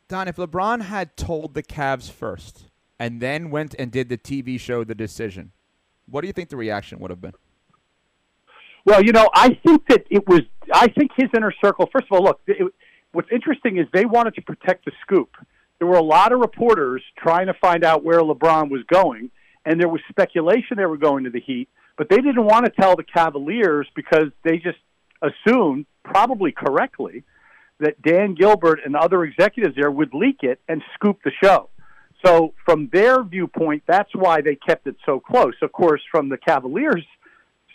Don, 0.08 0.28
if 0.28 0.36
LeBron 0.36 0.82
had 0.82 1.16
told 1.16 1.54
the 1.54 1.62
Cavs 1.62 2.10
first 2.10 2.68
and 2.98 3.20
then 3.20 3.50
went 3.50 3.74
and 3.78 3.90
did 3.90 4.08
the 4.08 4.18
TV 4.18 4.58
show 4.58 4.84
The 4.84 4.94
Decision, 4.94 5.52
what 6.06 6.22
do 6.22 6.26
you 6.26 6.32
think 6.32 6.48
the 6.48 6.56
reaction 6.56 6.98
would 7.00 7.10
have 7.10 7.20
been? 7.20 7.34
Well, 8.84 9.02
you 9.02 9.12
know, 9.12 9.28
I 9.34 9.58
think 9.64 9.86
that 9.88 10.06
it 10.10 10.26
was. 10.26 10.40
I 10.72 10.88
think 10.88 11.12
his 11.16 11.28
inner 11.36 11.52
circle. 11.64 11.88
First 11.92 12.06
of 12.10 12.16
all, 12.16 12.24
look. 12.24 12.40
It, 12.46 12.72
what's 13.12 13.30
interesting 13.30 13.76
is 13.76 13.86
they 13.92 14.06
wanted 14.06 14.34
to 14.34 14.42
protect 14.42 14.86
the 14.86 14.92
scoop 15.02 15.30
there 15.82 15.88
were 15.88 15.98
a 15.98 16.00
lot 16.00 16.30
of 16.30 16.38
reporters 16.38 17.02
trying 17.18 17.48
to 17.48 17.54
find 17.54 17.82
out 17.82 18.04
where 18.04 18.20
LeBron 18.20 18.70
was 18.70 18.84
going, 18.86 19.32
and 19.66 19.80
there 19.80 19.88
was 19.88 20.00
speculation 20.08 20.76
they 20.76 20.86
were 20.86 20.96
going 20.96 21.24
to 21.24 21.30
the 21.30 21.40
Heat, 21.40 21.68
but 21.98 22.08
they 22.08 22.18
didn't 22.18 22.44
want 22.44 22.66
to 22.66 22.70
tell 22.70 22.94
the 22.94 23.02
Cavaliers 23.02 23.88
because 23.96 24.26
they 24.44 24.58
just 24.58 24.78
assumed, 25.22 25.86
probably 26.04 26.52
correctly, 26.52 27.24
that 27.80 28.00
Dan 28.00 28.36
Gilbert 28.36 28.78
and 28.84 28.94
other 28.94 29.24
executives 29.24 29.74
there 29.74 29.90
would 29.90 30.14
leak 30.14 30.44
it 30.44 30.60
and 30.68 30.82
scoop 30.94 31.18
the 31.24 31.32
show. 31.42 31.68
So, 32.24 32.54
from 32.64 32.88
their 32.92 33.24
viewpoint, 33.24 33.82
that's 33.88 34.14
why 34.14 34.40
they 34.40 34.54
kept 34.54 34.86
it 34.86 34.94
so 35.04 35.18
close. 35.18 35.54
Of 35.62 35.72
course, 35.72 36.00
from 36.12 36.28
the 36.28 36.38
Cavaliers' 36.38 37.04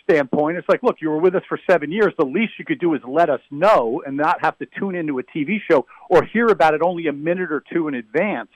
standpoint, 0.08 0.56
it's 0.56 0.68
like, 0.68 0.82
look, 0.82 0.96
you 1.00 1.10
were 1.10 1.18
with 1.18 1.34
us 1.34 1.42
for 1.48 1.58
seven 1.68 1.92
years. 1.92 2.12
The 2.18 2.24
least 2.24 2.52
you 2.58 2.64
could 2.64 2.80
do 2.80 2.94
is 2.94 3.00
let 3.06 3.30
us 3.30 3.40
know 3.50 4.02
and 4.06 4.16
not 4.16 4.42
have 4.42 4.58
to 4.58 4.66
tune 4.78 4.94
into 4.94 5.18
a 5.18 5.22
TV 5.22 5.58
show 5.70 5.86
or 6.08 6.24
hear 6.24 6.46
about 6.46 6.74
it 6.74 6.82
only 6.82 7.06
a 7.06 7.12
minute 7.12 7.52
or 7.52 7.62
two 7.72 7.88
in 7.88 7.94
advance. 7.94 8.50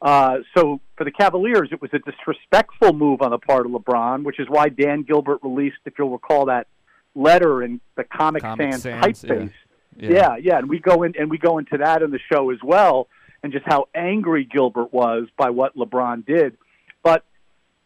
Uh, 0.00 0.38
so 0.56 0.80
for 0.96 1.04
the 1.04 1.10
Cavaliers, 1.10 1.68
it 1.70 1.80
was 1.80 1.90
a 1.92 1.98
disrespectful 2.00 2.92
move 2.92 3.22
on 3.22 3.30
the 3.30 3.38
part 3.38 3.66
of 3.66 3.72
LeBron, 3.72 4.24
which 4.24 4.40
is 4.40 4.48
why 4.48 4.68
Dan 4.68 5.02
Gilbert 5.02 5.38
released, 5.42 5.76
if 5.84 5.94
you'll 5.98 6.10
recall, 6.10 6.46
that 6.46 6.66
letter 7.14 7.62
in 7.62 7.80
the 7.96 8.04
Comic, 8.04 8.42
Comic 8.42 8.72
Sans, 8.72 8.82
Sans 8.82 9.04
typeface. 9.04 9.52
Yeah. 9.96 10.08
Yeah. 10.08 10.10
yeah, 10.10 10.36
yeah, 10.36 10.58
and 10.58 10.68
we 10.70 10.78
go 10.78 11.02
in 11.02 11.12
and 11.18 11.30
we 11.30 11.36
go 11.36 11.58
into 11.58 11.76
that 11.76 12.00
in 12.00 12.10
the 12.10 12.18
show 12.32 12.50
as 12.50 12.58
well, 12.64 13.08
and 13.42 13.52
just 13.52 13.66
how 13.66 13.88
angry 13.94 14.48
Gilbert 14.50 14.92
was 14.92 15.28
by 15.36 15.50
what 15.50 15.76
LeBron 15.76 16.24
did. 16.24 16.56
But 17.02 17.24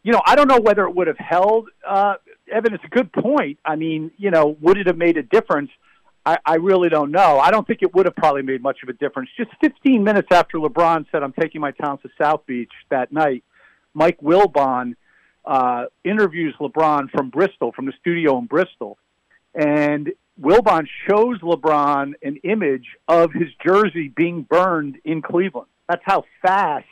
you 0.03 0.13
know, 0.13 0.21
I 0.25 0.35
don't 0.35 0.47
know 0.47 0.61
whether 0.61 0.85
it 0.85 0.95
would 0.95 1.07
have 1.07 1.17
held. 1.17 1.67
Uh, 1.85 2.13
Evan, 2.51 2.73
it's 2.73 2.83
a 2.83 2.89
good 2.89 3.11
point. 3.11 3.59
I 3.65 3.75
mean, 3.75 4.11
you 4.17 4.31
know, 4.31 4.57
would 4.61 4.77
it 4.77 4.87
have 4.87 4.97
made 4.97 5.17
a 5.17 5.23
difference? 5.23 5.69
I, 6.25 6.37
I 6.45 6.55
really 6.55 6.89
don't 6.89 7.11
know. 7.11 7.39
I 7.39 7.51
don't 7.51 7.65
think 7.65 7.81
it 7.81 7.93
would 7.95 8.05
have 8.05 8.15
probably 8.15 8.41
made 8.41 8.61
much 8.61 8.79
of 8.83 8.89
a 8.89 8.93
difference. 8.93 9.29
Just 9.37 9.51
15 9.61 10.03
minutes 10.03 10.27
after 10.31 10.57
LeBron 10.57 11.05
said, 11.11 11.23
"I'm 11.23 11.33
taking 11.33 11.61
my 11.61 11.71
talents 11.71 12.03
to 12.03 12.09
South 12.21 12.45
Beach" 12.45 12.71
that 12.89 13.11
night, 13.11 13.43
Mike 13.93 14.19
Wilbon 14.21 14.95
uh, 15.45 15.85
interviews 16.03 16.53
LeBron 16.59 17.09
from 17.11 17.29
Bristol, 17.29 17.71
from 17.71 17.85
the 17.85 17.93
studio 17.99 18.37
in 18.37 18.45
Bristol, 18.45 18.97
and 19.55 20.11
Wilbon 20.39 20.87
shows 21.09 21.39
LeBron 21.39 22.13
an 22.21 22.37
image 22.43 22.87
of 23.07 23.31
his 23.31 23.47
jersey 23.65 24.09
being 24.09 24.43
burned 24.43 24.97
in 25.05 25.21
Cleveland. 25.21 25.67
That's 25.87 26.03
how 26.05 26.25
fast 26.41 26.85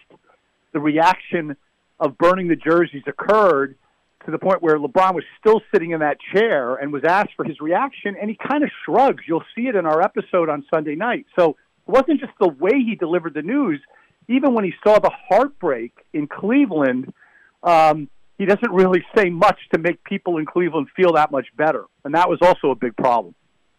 the 0.72 0.80
reaction 0.80 1.58
of 2.00 2.18
burning 2.18 2.48
the 2.48 2.56
jerseys 2.56 3.04
occurred 3.06 3.76
to 4.26 4.32
the 4.32 4.40
point 4.40 4.62
where 4.62 4.78
LeBron 4.78 5.14
was 5.14 5.24
still 5.40 5.62
sitting 5.74 5.92
in 5.92 6.00
that 6.00 6.18
chair 6.34 6.76
and 6.76 6.92
was 6.92 7.04
asked 7.08 7.32
for 7.36 7.46
his 7.46 7.60
reaction, 7.62 8.16
and 8.20 8.30
he 8.30 8.36
kind 8.36 8.64
of 8.64 8.70
shrugs. 8.84 9.24
You'll 9.28 9.44
see 9.56 9.68
it 9.68 9.76
in 9.76 9.86
our 9.86 10.02
episode 10.02 10.50
on 10.50 10.66
Sunday 10.74 10.96
night. 10.96 11.26
So 11.38 11.52
it 11.88 11.92
wasn't 11.92 12.20
just 12.20 12.34
the 12.40 12.48
way 12.50 12.72
he 12.74 12.96
delivered 12.96 13.34
the 13.36 13.44
news. 13.44 13.80
Even 14.28 14.54
when 14.56 14.64
he 14.64 14.74
saw 14.84 14.98
the 15.00 15.12
heartbreak 15.30 15.94
in 16.12 16.28
Cleveland, 16.28 17.14
um, 17.62 18.10
he 18.40 18.46
doesn't 18.46 18.72
really 18.72 19.06
say 19.16 19.30
much 19.30 19.60
to 19.74 19.80
make 19.80 20.04
people 20.04 20.38
in 20.38 20.46
Cleveland 20.46 20.88
feel 20.96 21.14
that 21.14 21.32
much 21.32 21.46
better. 21.56 21.86
And 22.04 22.16
that 22.16 22.28
was 22.28 22.40
also 22.42 22.72
a 22.72 22.76
big 22.76 22.96
problem. 22.98 23.36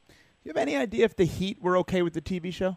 Do 0.09 0.15
you 0.45 0.51
have 0.51 0.57
any 0.57 0.77
idea 0.77 1.05
if 1.05 1.17
the 1.17 1.25
Heat 1.25 1.61
were 1.61 1.77
okay 1.79 2.03
with 2.03 2.13
the 2.15 2.21
TV 2.23 2.53
show? 2.53 2.77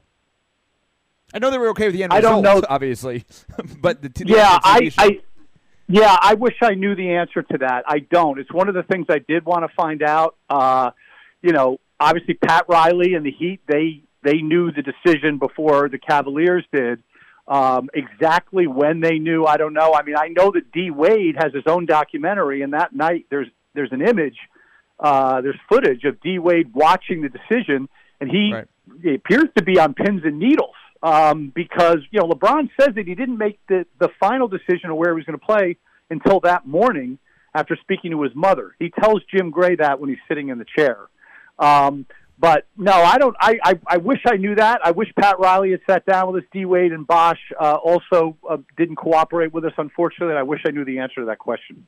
I 1.32 1.38
know 1.38 1.52
they 1.52 1.60
were 1.60 1.70
okay 1.70 1.86
with 1.86 1.94
the 1.94 2.04
end 2.04 2.12
I 2.12 2.18
result, 2.18 2.44
don't 2.44 2.62
know. 2.62 2.68
obviously, 2.68 3.24
but 3.80 4.02
the, 4.02 4.10
the 4.10 4.26
yeah, 4.26 4.58
I, 4.64 4.90
show- 4.90 5.04
I, 5.04 5.20
yeah, 5.90 6.16
I 6.22 6.36
wish 6.36 6.54
I 6.62 6.76
knew 6.76 6.96
the 6.96 7.16
answer 7.16 7.42
to 7.42 7.58
that. 7.58 7.84
I 7.88 8.00
don't. 8.00 8.40
It's 8.40 8.54
one 8.54 8.70
of 8.70 8.76
the 8.76 8.84
things 8.84 9.08
I 9.10 9.18
did 9.18 9.44
want 9.44 9.64
to 9.68 9.76
find 9.76 10.04
out. 10.04 10.36
Uh, 10.48 10.92
you 11.42 11.52
know, 11.52 11.80
obviously 12.00 12.36
Pat 12.36 12.66
Riley 12.70 13.16
and 13.16 13.26
the 13.26 13.32
Heat 13.32 13.62
they 13.68 14.04
they 14.24 14.42
knew 14.42 14.72
the 14.72 14.84
decision 14.84 15.40
before 15.40 15.90
the 15.90 15.98
Cavaliers 15.98 16.64
did. 16.72 17.02
Um, 17.48 17.90
exactly 17.96 18.68
when 18.68 19.00
they 19.00 19.18
knew, 19.18 19.46
I 19.46 19.58
don't 19.58 19.74
know. 19.74 19.94
I 19.94 20.04
mean, 20.04 20.16
I 20.16 20.28
know 20.28 20.52
that 20.52 20.72
D 20.72 20.92
Wade 20.92 21.36
has 21.40 21.52
his 21.54 21.64
own 21.66 21.88
documentary, 21.88 22.62
and 22.62 22.74
that 22.74 22.94
night 22.94 23.26
there's 23.32 23.48
there's 23.74 23.92
an 23.92 24.02
image, 24.02 24.38
uh, 25.00 25.42
there's 25.42 25.58
footage 25.68 26.04
of 26.04 26.22
D 26.22 26.38
Wade 26.38 26.72
watching 26.74 27.22
the 27.22 27.30
decision, 27.30 27.90
and 28.22 28.30
he, 28.30 28.52
Right. 28.54 28.68
he 29.02 29.16
appears 29.16 29.46
to 29.58 29.64
be 29.64 29.80
on 29.80 29.94
pins 29.96 30.22
and 30.24 30.38
needles 30.38 30.76
um, 31.02 31.52
because 31.54 31.98
you 32.12 32.20
know 32.20 32.28
LeBron 32.28 32.70
says 32.80 32.96
that 32.96 33.08
he 33.08 33.16
didn't 33.16 33.38
make 33.38 33.60
the 33.68 33.86
the 34.00 34.10
final 34.20 34.48
decision 34.48 34.90
of 34.90 34.98
where 34.98 35.12
he 35.12 35.16
was 35.16 35.26
going 35.26 35.40
to 35.40 35.46
play 35.46 35.78
until 36.10 36.40
that 36.42 36.66
morning 36.68 37.18
after 37.54 37.78
speaking 37.82 38.12
to 38.12 38.22
his 38.24 38.34
mother. 38.36 38.76
He 38.80 38.90
tells 38.90 39.22
Jim 39.34 39.52
Gray 39.52 39.76
that 39.76 40.00
when 40.00 40.10
he's 40.10 40.20
sitting 40.28 40.50
in 40.50 40.58
the 40.58 40.66
chair. 40.78 40.98
Um, 41.58 42.06
but 42.38 42.68
no, 42.78 42.94
I 42.94 43.18
don't. 43.18 43.36
I, 43.40 43.60
I 43.64 43.80
I 43.86 43.98
wish 43.98 44.20
I 44.26 44.38
knew 44.38 44.56
that. 44.56 44.80
I 44.84 44.92
wish 44.92 45.10
Pat 45.20 45.40
Riley 45.40 45.72
had 45.72 45.82
sat 45.90 46.06
down 46.06 46.32
with 46.32 46.44
us. 46.44 46.50
D 46.54 46.64
Wade 46.66 46.94
and 46.94 47.06
Bosh 47.06 47.40
uh, 47.60 47.74
also 47.74 48.38
uh, 48.50 48.58
didn't 48.78 48.96
cooperate 48.96 49.54
with 49.54 49.66
us. 49.66 49.74
Unfortunately, 49.78 50.36
I 50.36 50.44
wish 50.44 50.62
I 50.66 50.72
knew 50.72 50.86
the 50.86 51.00
answer 51.00 51.22
to 51.22 51.26
that 51.26 51.40
question. 51.40 51.86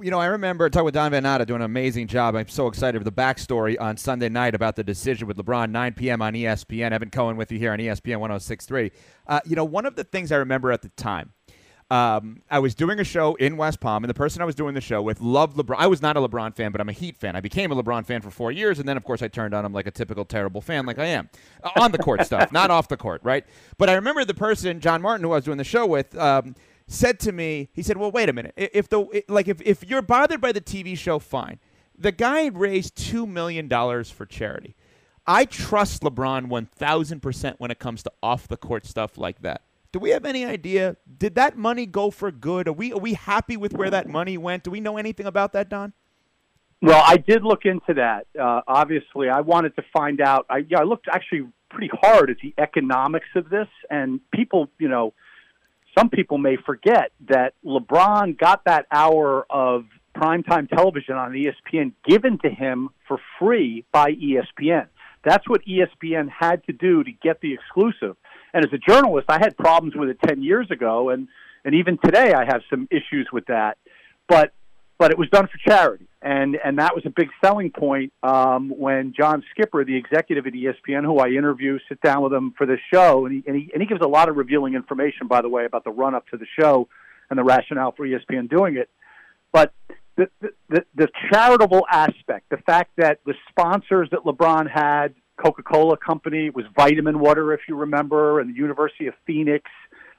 You 0.00 0.10
know, 0.10 0.20
I 0.20 0.26
remember 0.26 0.70
talking 0.70 0.84
with 0.84 0.94
Don 0.94 1.10
Van 1.10 1.24
Natta 1.24 1.44
doing 1.44 1.60
an 1.60 1.64
amazing 1.64 2.06
job. 2.06 2.36
I'm 2.36 2.48
so 2.48 2.68
excited 2.68 2.98
for 2.98 3.04
the 3.04 3.12
backstory 3.12 3.80
on 3.80 3.96
Sunday 3.96 4.28
night 4.28 4.54
about 4.54 4.76
the 4.76 4.84
decision 4.84 5.26
with 5.26 5.36
LeBron, 5.36 5.70
9 5.70 5.94
p.m. 5.94 6.22
on 6.22 6.34
ESPN. 6.34 6.92
Evan 6.92 7.10
Cohen 7.10 7.36
with 7.36 7.50
you 7.50 7.58
here 7.58 7.72
on 7.72 7.78
ESPN 7.78 8.18
1063. 8.18 8.92
Uh, 9.26 9.40
you 9.44 9.56
know, 9.56 9.64
one 9.64 9.84
of 9.84 9.96
the 9.96 10.04
things 10.04 10.30
I 10.30 10.36
remember 10.36 10.70
at 10.70 10.82
the 10.82 10.88
time, 10.90 11.32
um, 11.90 12.42
I 12.50 12.60
was 12.60 12.74
doing 12.74 13.00
a 13.00 13.04
show 13.04 13.34
in 13.34 13.56
West 13.56 13.80
Palm, 13.80 14.04
and 14.04 14.08
the 14.08 14.14
person 14.14 14.40
I 14.40 14.44
was 14.44 14.54
doing 14.54 14.74
the 14.74 14.80
show 14.80 15.02
with 15.02 15.20
loved 15.20 15.56
LeBron. 15.56 15.76
I 15.78 15.88
was 15.88 16.00
not 16.00 16.16
a 16.16 16.20
LeBron 16.20 16.54
fan, 16.54 16.72
but 16.72 16.80
I'm 16.80 16.88
a 16.88 16.92
Heat 16.92 17.18
fan. 17.18 17.36
I 17.36 17.40
became 17.40 17.70
a 17.70 17.74
LeBron 17.74 18.06
fan 18.06 18.22
for 18.22 18.30
four 18.30 18.52
years, 18.52 18.78
and 18.78 18.88
then, 18.88 18.96
of 18.96 19.04
course, 19.04 19.20
I 19.20 19.28
turned 19.28 19.52
on 19.52 19.64
him 19.64 19.72
like 19.72 19.86
a 19.86 19.90
typical 19.90 20.24
terrible 20.24 20.60
fan, 20.60 20.86
like 20.86 20.98
I 20.98 21.06
am. 21.06 21.28
Uh, 21.62 21.70
on 21.76 21.92
the 21.92 21.98
court 21.98 22.24
stuff, 22.24 22.50
not 22.52 22.70
off 22.70 22.88
the 22.88 22.96
court, 22.96 23.20
right? 23.24 23.44
But 23.78 23.90
I 23.90 23.94
remember 23.94 24.24
the 24.24 24.32
person, 24.32 24.80
John 24.80 25.02
Martin, 25.02 25.24
who 25.24 25.32
I 25.32 25.36
was 25.36 25.44
doing 25.44 25.58
the 25.58 25.64
show 25.64 25.84
with, 25.84 26.16
um, 26.16 26.54
said 26.92 27.18
to 27.20 27.32
me, 27.32 27.68
he 27.72 27.82
said, 27.82 27.96
"Well, 27.96 28.10
wait 28.10 28.28
a 28.28 28.32
minute. 28.32 28.54
If 28.56 28.88
the 28.88 29.22
like, 29.28 29.48
if 29.48 29.60
if 29.62 29.88
you're 29.88 30.02
bothered 30.02 30.40
by 30.40 30.52
the 30.52 30.60
TV 30.60 30.96
show, 30.96 31.18
fine. 31.18 31.58
The 31.96 32.12
guy 32.12 32.46
raised 32.46 32.96
two 32.96 33.26
million 33.26 33.68
dollars 33.68 34.10
for 34.10 34.26
charity. 34.26 34.74
I 35.26 35.44
trust 35.44 36.02
LeBron 36.02 36.48
one 36.48 36.66
thousand 36.66 37.20
percent 37.20 37.60
when 37.60 37.70
it 37.70 37.78
comes 37.78 38.02
to 38.04 38.12
off 38.22 38.48
the 38.48 38.56
court 38.56 38.86
stuff 38.86 39.16
like 39.18 39.42
that. 39.42 39.62
Do 39.92 39.98
we 39.98 40.10
have 40.10 40.24
any 40.24 40.44
idea? 40.44 40.96
Did 41.18 41.34
that 41.34 41.56
money 41.56 41.86
go 41.86 42.10
for 42.10 42.30
good? 42.30 42.66
Are 42.68 42.72
we 42.72 42.92
are 42.92 42.98
we 42.98 43.14
happy 43.14 43.56
with 43.56 43.74
where 43.74 43.90
that 43.90 44.08
money 44.08 44.38
went? 44.38 44.64
Do 44.64 44.70
we 44.70 44.80
know 44.80 44.96
anything 44.96 45.26
about 45.26 45.52
that, 45.52 45.68
Don? 45.68 45.92
Well, 46.80 47.02
I 47.06 47.16
did 47.16 47.44
look 47.44 47.64
into 47.64 47.94
that. 47.94 48.26
Uh, 48.38 48.62
obviously, 48.66 49.28
I 49.28 49.40
wanted 49.40 49.76
to 49.76 49.84
find 49.92 50.20
out. 50.20 50.46
I, 50.50 50.64
yeah, 50.68 50.80
I 50.80 50.82
looked 50.82 51.06
actually 51.12 51.46
pretty 51.70 51.90
hard 52.02 52.28
at 52.28 52.38
the 52.42 52.52
economics 52.58 53.28
of 53.36 53.50
this, 53.50 53.68
and 53.88 54.20
people, 54.32 54.68
you 54.80 54.88
know, 54.88 55.14
some 55.96 56.08
people 56.08 56.38
may 56.38 56.56
forget 56.56 57.12
that 57.28 57.54
LeBron 57.64 58.38
got 58.38 58.64
that 58.64 58.86
hour 58.90 59.46
of 59.50 59.84
primetime 60.16 60.68
television 60.68 61.14
on 61.16 61.32
ESPN 61.32 61.92
given 62.06 62.38
to 62.38 62.48
him 62.50 62.90
for 63.08 63.18
free 63.38 63.84
by 63.92 64.12
ESPN. 64.12 64.86
That's 65.24 65.48
what 65.48 65.62
ESPN 65.64 66.28
had 66.28 66.64
to 66.64 66.72
do 66.72 67.04
to 67.04 67.10
get 67.22 67.40
the 67.40 67.54
exclusive. 67.54 68.16
And 68.52 68.64
as 68.64 68.72
a 68.72 68.78
journalist, 68.78 69.26
I 69.28 69.38
had 69.38 69.56
problems 69.56 69.94
with 69.94 70.08
it 70.08 70.18
10 70.26 70.42
years 70.42 70.70
ago, 70.70 71.10
and, 71.10 71.28
and 71.64 71.74
even 71.74 71.98
today 72.04 72.34
I 72.34 72.44
have 72.44 72.62
some 72.68 72.88
issues 72.90 73.28
with 73.32 73.46
that. 73.46 73.78
But 74.28 74.52
but 75.02 75.10
it 75.10 75.18
was 75.18 75.28
done 75.30 75.48
for 75.48 75.58
charity, 75.68 76.06
and 76.22 76.56
and 76.64 76.78
that 76.78 76.94
was 76.94 77.04
a 77.04 77.10
big 77.10 77.28
selling 77.44 77.72
point 77.72 78.12
um, 78.22 78.68
when 78.70 79.12
John 79.18 79.42
Skipper, 79.50 79.84
the 79.84 79.96
executive 79.96 80.46
at 80.46 80.52
ESPN, 80.52 81.02
who 81.02 81.18
I 81.18 81.30
interview, 81.30 81.80
sit 81.88 82.00
down 82.02 82.22
with 82.22 82.32
him 82.32 82.54
for 82.56 82.68
this 82.68 82.78
show, 82.94 83.26
and 83.26 83.34
he 83.34 83.42
and 83.48 83.56
he, 83.56 83.70
and 83.72 83.82
he 83.82 83.88
gives 83.88 84.00
a 84.00 84.06
lot 84.06 84.28
of 84.28 84.36
revealing 84.36 84.74
information, 84.74 85.26
by 85.26 85.42
the 85.42 85.48
way, 85.48 85.64
about 85.64 85.82
the 85.82 85.90
run 85.90 86.14
up 86.14 86.28
to 86.28 86.36
the 86.36 86.46
show 86.56 86.86
and 87.30 87.36
the 87.36 87.42
rationale 87.42 87.90
for 87.90 88.06
ESPN 88.06 88.48
doing 88.48 88.76
it. 88.76 88.90
But 89.52 89.72
the, 90.16 90.28
the 90.68 90.84
the 90.94 91.08
charitable 91.32 91.84
aspect, 91.90 92.50
the 92.50 92.58
fact 92.58 92.92
that 92.98 93.18
the 93.26 93.34
sponsors 93.48 94.08
that 94.12 94.20
LeBron 94.20 94.70
had, 94.70 95.16
Coca 95.36 95.64
Cola 95.64 95.96
Company, 95.96 96.50
was 96.50 96.64
Vitamin 96.76 97.18
Water, 97.18 97.52
if 97.54 97.62
you 97.68 97.74
remember, 97.74 98.38
and 98.38 98.54
the 98.54 98.56
University 98.56 99.08
of 99.08 99.14
Phoenix 99.26 99.68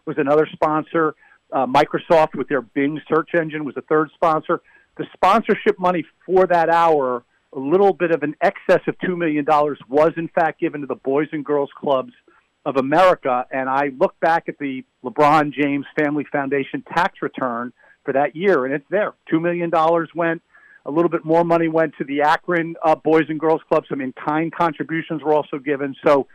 was 0.06 0.18
another 0.18 0.46
sponsor. 0.52 1.16
Uh, 1.54 1.68
Microsoft 1.68 2.36
with 2.36 2.50
their 2.50 2.64
Bing 2.64 3.00
search 3.08 3.30
engine 3.36 3.64
was 3.64 3.78
a 3.78 3.82
third 3.84 4.10
sponsor. 4.16 4.60
The 4.98 5.06
sponsorship 5.14 5.80
money 5.80 6.06
for 6.26 6.46
that 6.48 6.70
hour, 6.70 7.24
a 7.52 7.60
little 7.60 7.94
bit 7.94 8.12
of 8.12 8.24
an 8.24 8.36
excess 8.42 8.82
of 8.88 8.98
$2 9.00 9.18
million, 9.18 9.46
was 9.90 10.12
in 10.18 10.28
fact 10.28 10.60
given 10.60 10.82
to 10.82 10.88
the 10.88 10.96
Boys 10.96 11.28
and 11.32 11.44
Girls 11.44 11.70
Clubs 11.80 12.14
of 12.66 12.78
America. 12.78 13.46
And 13.52 13.70
I 13.70 13.92
look 13.98 14.20
back 14.20 14.46
at 14.48 14.58
the 14.60 14.84
LeBron 15.04 15.54
James 15.54 15.86
Family 15.98 16.26
Foundation 16.32 16.84
tax 16.96 17.22
return 17.22 17.74
for 18.06 18.14
that 18.14 18.36
year, 18.36 18.66
and 18.66 18.74
it's 18.74 18.86
there. 18.90 19.14
$2 19.32 19.42
million 19.42 19.72
went. 20.16 20.42
A 20.86 20.92
little 20.92 21.10
bit 21.10 21.24
more 21.24 21.46
money 21.46 21.70
went 21.70 21.94
to 21.98 22.04
the 22.04 22.24
Akron 22.24 22.76
uh, 22.84 22.96
Boys 22.96 23.24
and 23.30 23.40
Girls 23.40 23.62
Club. 23.70 23.86
Some 23.88 24.02
in-kind 24.02 24.54
contributions 24.54 25.24
were 25.24 25.34
also 25.34 25.58
given. 25.58 25.96
So 26.06 26.28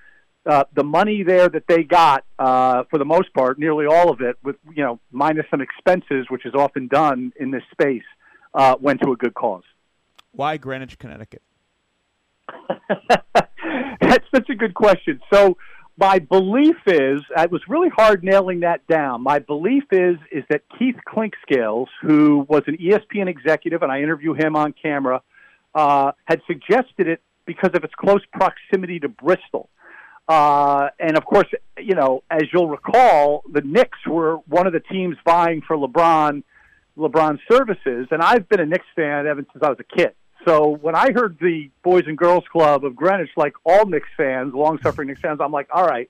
uh, 0.47 0.65
the 0.75 0.85
money 0.85 1.23
there 1.23 1.49
that 1.49 1.65
they 1.69 1.83
got, 1.83 2.25
uh, 2.39 2.85
for 2.91 2.99
the 2.99 3.05
most 3.05 3.33
part, 3.35 3.59
nearly 3.59 3.85
all 3.85 4.11
of 4.11 4.23
it, 4.23 4.37
with 4.43 4.57
you 4.75 4.83
know 4.83 4.99
minus 5.13 5.45
some 5.51 5.61
expenses, 5.61 6.27
which 6.31 6.47
is 6.47 6.55
often 6.55 6.89
done 6.89 7.33
in 7.39 7.51
this 7.51 7.63
space, 7.71 8.05
uh, 8.59 8.75
went 8.81 9.01
to 9.03 9.13
a 9.13 9.17
good 9.17 9.33
cause. 9.35 9.63
Why 10.33 10.57
Greenwich, 10.57 10.99
Connecticut? 10.99 11.43
That's 14.01 14.25
such 14.35 14.51
a 14.51 14.55
good 14.55 14.75
question. 14.75 15.21
So 15.33 15.57
my 15.97 16.19
belief 16.19 16.77
is 16.87 17.21
it 17.37 17.51
was 17.51 17.63
really 17.69 17.89
hard 17.89 18.25
nailing 18.25 18.61
that 18.61 18.87
down. 18.89 19.23
My 19.23 19.39
belief 19.39 19.85
is 19.93 20.17
is 20.33 20.45
that 20.51 20.63
Keith 20.77 20.97
Clinkscales, 21.09 21.87
who 22.03 22.45
was 22.49 22.63
an 22.67 22.77
ESPN 22.79 23.29
executive, 23.29 23.83
and 23.83 23.93
I 23.93 24.01
interview 24.01 24.35
him 24.35 24.57
on 24.57 24.75
camera, 24.81 25.23
uh, 25.75 26.13
had 26.25 26.41
suggested 26.47 27.07
it 27.07 27.21
because 27.47 27.71
of 27.75 27.85
its 27.85 27.95
close 27.95 28.23
proximity 28.33 28.99
to 29.01 29.09
Bristol. 29.09 29.69
Uh, 30.27 30.89
and 30.99 31.17
of 31.17 31.25
course, 31.25 31.49
you 31.79 31.95
know, 31.95 32.23
as 32.31 32.43
you'll 32.53 32.69
recall, 32.69 33.43
the 33.51 33.63
Knicks 33.63 33.99
were 34.07 34.37
one 34.49 34.67
of 34.67 34.73
the 34.73 34.81
teams 34.81 35.17
vying 35.25 35.63
for 35.67 35.77
LeBron, 35.77 36.43
LeBron's 36.99 37.41
services. 37.51 38.09
And 38.11 38.21
I've 38.23 38.49
been 38.49 38.61
a 38.61 38.67
Knicks 38.67 38.87
fan 38.95 39.27
ever 39.27 39.45
since 39.53 39.63
I 39.63 39.69
was 39.69 39.79
a 39.81 39.97
kid. 39.97 40.13
So 40.47 40.79
when 40.81 40.95
I 40.95 41.13
heard 41.13 41.37
the 41.41 41.71
Boys 41.83 42.05
and 42.07 42.17
Girls 42.17 42.45
Club 42.51 42.85
of 42.85 42.95
Greenwich, 42.95 43.31
like 43.37 43.55
all 43.65 43.87
Knicks 43.87 44.09
fans, 44.17 44.55
long-suffering 44.55 45.09
Knicks 45.09 45.21
fans, 45.21 45.41
I'm 45.43 45.53
like, 45.53 45.69
all 45.73 45.85
right, 45.85 46.09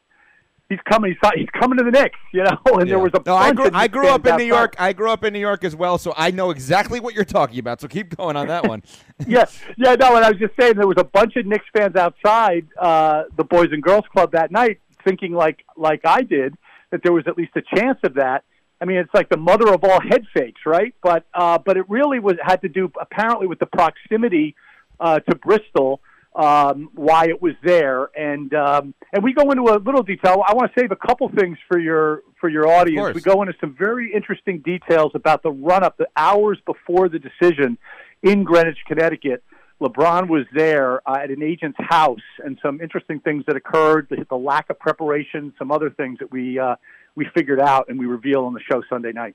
he's 0.69 0.79
coming. 0.89 1.17
He's, 1.21 1.31
he's 1.35 1.49
coming 1.59 1.79
to 1.79 1.85
the 1.85 1.91
Knicks, 1.91 2.19
you 2.33 2.43
know. 2.43 2.59
And 2.79 2.89
there 2.89 2.99
was 2.99 3.13
a 3.15 3.23
no. 3.25 3.35
I 3.35 3.53
grew, 3.53 3.71
I 3.73 3.89
grew 3.89 4.09
up 4.09 4.27
in 4.27 4.37
New. 4.37 4.45
York. 4.45 4.77
I 4.79 4.93
grew 4.93 5.11
up 5.11 5.25
in 5.25 5.33
New 5.33 5.41
York 5.41 5.65
as 5.65 5.75
well, 5.75 5.99
so 5.99 6.13
I 6.17 6.31
know 6.31 6.51
exactly 6.51 7.01
what 7.01 7.15
you're 7.15 7.25
talking 7.25 7.59
about. 7.59 7.81
So 7.81 7.89
keep 7.89 8.17
going 8.17 8.37
on 8.37 8.47
that 8.49 8.69
one. 8.69 8.83
yeah, 9.27 9.47
yeah, 9.77 9.95
no, 9.95 10.15
and 10.15 10.25
I 10.25 10.31
was 10.31 10.39
just 10.39 10.55
saying 10.61 10.75
there 10.77 10.87
was 10.87 10.99
a 10.99 11.05
bunch 11.05 11.37
of 11.37 11.47
Knicks 11.47 11.65
fans 11.77 11.97
outside 11.97 12.67
uh, 12.79 13.25
the 13.37 13.45
Boys 13.45 13.69
and 13.73 13.83
Girls 13.83 14.05
Club 14.13 14.33
that 14.33 14.53
night, 14.53 14.81
thinking 15.05 15.33
like 15.33 15.65
like 15.77 16.03
I 16.05 16.23
did 16.23 16.55
that 16.91 17.03
there 17.03 17.13
was 17.13 17.25
at 17.27 17.37
least 17.37 17.53
a 17.57 17.63
chance 17.77 17.99
of 18.05 18.15
that. 18.15 18.45
I 18.81 18.85
mean, 18.85 18.99
it's 18.99 19.13
like 19.13 19.29
the 19.29 19.37
mother 19.37 19.73
of 19.73 19.83
all 19.83 20.01
head 20.01 20.25
fakes, 20.33 20.61
right? 20.65 20.95
But 21.03 21.25
uh, 21.35 21.59
but 21.59 21.77
it 21.77 21.89
really 21.89 22.21
was 22.21 22.37
had 22.43 22.63
to 22.63 22.69
do 22.69 22.91
apparently 23.01 23.47
with 23.47 23.59
the 23.59 23.67
proximity 23.67 24.55
uh, 25.01 25.21
to 25.21 25.35
Bristol, 25.37 26.01
um, 26.37 26.91
why 26.95 27.27
it 27.27 27.43
was 27.43 27.55
there, 27.65 28.11
and 28.17 28.55
um, 28.55 28.95
and 29.13 29.25
we 29.25 29.33
go 29.33 29.51
into 29.51 29.65
a 29.65 29.79
little 29.79 30.03
detail. 30.03 30.43
I 30.47 30.55
want 30.55 30.73
to 30.73 30.81
save 30.81 30.93
a 30.93 30.97
couple 30.97 31.29
things 31.31 31.59
for 31.69 31.79
your 31.79 32.23
for 32.41 32.49
your 32.49 32.69
audience. 32.69 33.15
We 33.15 33.21
go 33.21 33.43
into 33.43 33.55
some 33.61 33.75
very 33.77 34.13
interesting 34.15 34.61
details 34.61 35.13
about 35.15 35.43
the 35.43 35.51
run 35.51 35.83
up, 35.83 35.97
the 35.97 36.09
hours 36.17 36.59
before 36.65 37.09
the 37.09 37.19
decision 37.19 37.79
in 38.23 38.45
Greenwich, 38.45 38.79
Connecticut. 38.87 39.43
LeBron 39.81 40.29
was 40.29 40.45
there 40.53 41.09
uh, 41.09 41.19
at 41.23 41.31
an 41.31 41.43
agent's 41.43 41.79
house, 41.81 42.19
and 42.45 42.59
some 42.63 42.81
interesting 42.81 43.21
things 43.21 43.45
that 43.47 43.55
occurred, 43.55 44.09
the, 44.11 44.27
the 44.29 44.37
lack 44.37 44.71
of 44.71 44.79
preparation, 44.79 45.53
some 45.57 45.71
other 45.71 45.91
things 45.91 46.19
that 46.19 46.33
we 46.33 46.59
uh, 46.59 46.75
we 47.19 47.27
figured 47.35 47.61
out 47.61 47.87
and 47.89 47.99
we 47.99 48.07
reveal 48.07 48.45
on 48.45 48.55
the 48.55 48.61
show 48.61 48.81
Sunday 48.89 49.13
night. 49.13 49.35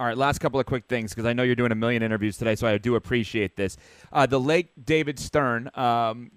All 0.00 0.06
right, 0.06 0.18
last 0.18 0.40
couple 0.40 0.58
of 0.58 0.66
quick 0.66 0.86
things 0.88 1.12
because 1.12 1.24
I 1.24 1.32
know 1.32 1.44
you're 1.44 1.54
doing 1.54 1.70
a 1.70 1.76
million 1.76 2.02
interviews 2.02 2.36
today, 2.36 2.56
so 2.56 2.66
I 2.66 2.76
do 2.78 2.96
appreciate 2.96 3.54
this. 3.54 3.76
Uh, 4.12 4.26
the 4.26 4.40
late 4.40 4.84
David 4.84 5.20
Stern 5.20 5.70
um, 5.74 6.32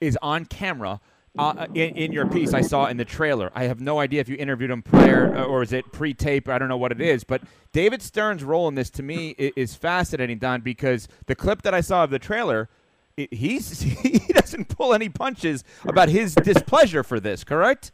is 0.00 0.18
on 0.20 0.44
camera. 0.44 1.00
Uh, 1.38 1.66
in, 1.74 1.96
in 1.96 2.12
your 2.12 2.26
piece, 2.26 2.54
I 2.54 2.62
saw 2.62 2.86
in 2.86 2.96
the 2.96 3.04
trailer. 3.04 3.50
I 3.54 3.64
have 3.64 3.80
no 3.80 3.98
idea 3.98 4.22
if 4.22 4.28
you 4.28 4.36
interviewed 4.36 4.70
him 4.70 4.82
prior 4.82 5.34
uh, 5.36 5.44
or 5.44 5.62
is 5.62 5.72
it 5.72 5.90
pre-tape. 5.92 6.48
I 6.48 6.58
don't 6.58 6.68
know 6.68 6.78
what 6.78 6.92
it 6.92 7.00
is, 7.00 7.24
but 7.24 7.42
David 7.72 8.00
Stern's 8.02 8.42
role 8.42 8.68
in 8.68 8.74
this 8.74 8.88
to 8.90 9.02
me 9.02 9.30
is 9.30 9.74
fascinating, 9.74 10.38
Don, 10.38 10.62
because 10.62 11.08
the 11.26 11.34
clip 11.34 11.62
that 11.62 11.74
I 11.74 11.82
saw 11.82 12.04
of 12.04 12.10
the 12.10 12.18
trailer, 12.18 12.70
he's 13.16 13.80
he 14.02 14.32
doesn't 14.32 14.68
pull 14.68 14.94
any 14.94 15.10
punches 15.10 15.62
about 15.84 16.08
his 16.08 16.34
displeasure 16.34 17.02
for 17.02 17.20
this. 17.20 17.44
Correct? 17.44 17.92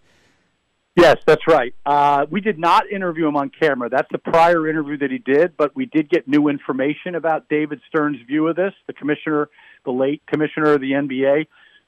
Yes, 0.95 1.17
that's 1.27 1.47
right. 1.49 1.75
Uh, 1.87 2.27
we 2.31 2.43
did 2.43 2.59
not 2.59 2.91
interview 2.91 3.27
him 3.27 3.37
on 3.37 3.51
camera. 3.51 3.89
That's 3.89 4.09
the 4.13 4.19
prior 4.19 4.69
interview 4.69 4.99
that 4.99 5.11
he 5.11 5.19
did, 5.19 5.57
but 5.57 5.75
we 5.75 5.87
did 5.87 6.11
get 6.11 6.29
new 6.29 6.49
information 6.49 7.15
about 7.15 7.49
David 7.49 7.81
Stern's 7.89 8.21
view 8.27 8.47
of 8.49 8.57
this, 8.57 8.75
the 8.87 8.93
commissioner, 8.93 9.49
the 9.87 9.91
late 9.91 10.23
commissioner 10.27 10.75
of 10.75 10.83
the 10.83 10.91
NBA. 10.91 11.47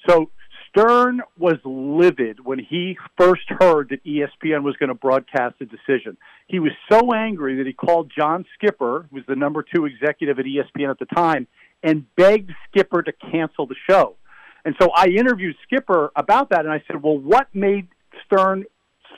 So 0.08 0.30
Stern 0.70 1.20
was 1.38 1.56
livid 1.64 2.44
when 2.44 2.58
he 2.58 2.96
first 3.18 3.44
heard 3.60 3.90
that 3.90 4.02
ESPN 4.04 4.62
was 4.62 4.74
going 4.76 4.88
to 4.88 4.94
broadcast 4.94 5.56
the 5.58 5.66
decision. 5.66 6.16
He 6.46 6.58
was 6.58 6.72
so 6.90 7.12
angry 7.12 7.56
that 7.56 7.66
he 7.66 7.74
called 7.74 8.10
John 8.16 8.46
Skipper, 8.54 9.06
who 9.10 9.16
was 9.16 9.24
the 9.28 9.36
number 9.36 9.62
two 9.62 9.84
executive 9.84 10.38
at 10.38 10.46
ESPN 10.46 10.90
at 10.90 10.98
the 10.98 11.06
time, 11.06 11.46
and 11.82 12.06
begged 12.16 12.52
Skipper 12.68 13.02
to 13.02 13.12
cancel 13.12 13.66
the 13.66 13.76
show. 13.88 14.16
And 14.64 14.74
so 14.80 14.90
I 14.96 15.08
interviewed 15.08 15.56
Skipper 15.64 16.10
about 16.16 16.50
that, 16.50 16.60
and 16.60 16.72
I 16.72 16.82
said, 16.86 17.02
"Well, 17.02 17.18
what 17.18 17.54
made 17.54 17.88
Stern 18.24 18.64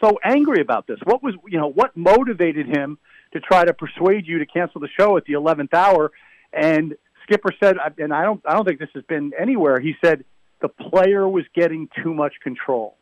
so 0.03 0.19
angry 0.23 0.61
about 0.61 0.87
this? 0.87 0.99
What 1.05 1.23
was, 1.23 1.35
you 1.47 1.59
know, 1.59 1.69
what 1.69 1.97
motivated 1.97 2.67
him 2.67 2.99
to 3.33 3.41
try 3.41 3.65
to 3.65 3.73
persuade 3.73 4.27
you 4.27 4.39
to 4.39 4.47
cancel 4.47 4.81
the 4.81 4.89
show 4.99 5.17
at 5.17 5.25
the 5.25 5.35
11th 5.35 5.75
hour? 5.75 6.13
And 6.53 6.97
Skipper 7.25 7.51
said, 7.63 7.77
and 7.99 8.13
I 8.13 8.23
don't, 8.23 8.41
I 8.47 8.55
don't 8.55 8.65
think 8.65 8.79
this 8.79 8.91
has 8.95 9.05
been 9.05 9.33
anywhere. 9.39 9.81
He 9.81 9.95
said 10.05 10.25
the 10.61 10.69
player 10.69 11.29
was 11.29 11.45
getting 11.55 11.89
too 12.03 12.15
much 12.15 12.35
control. 12.43 12.97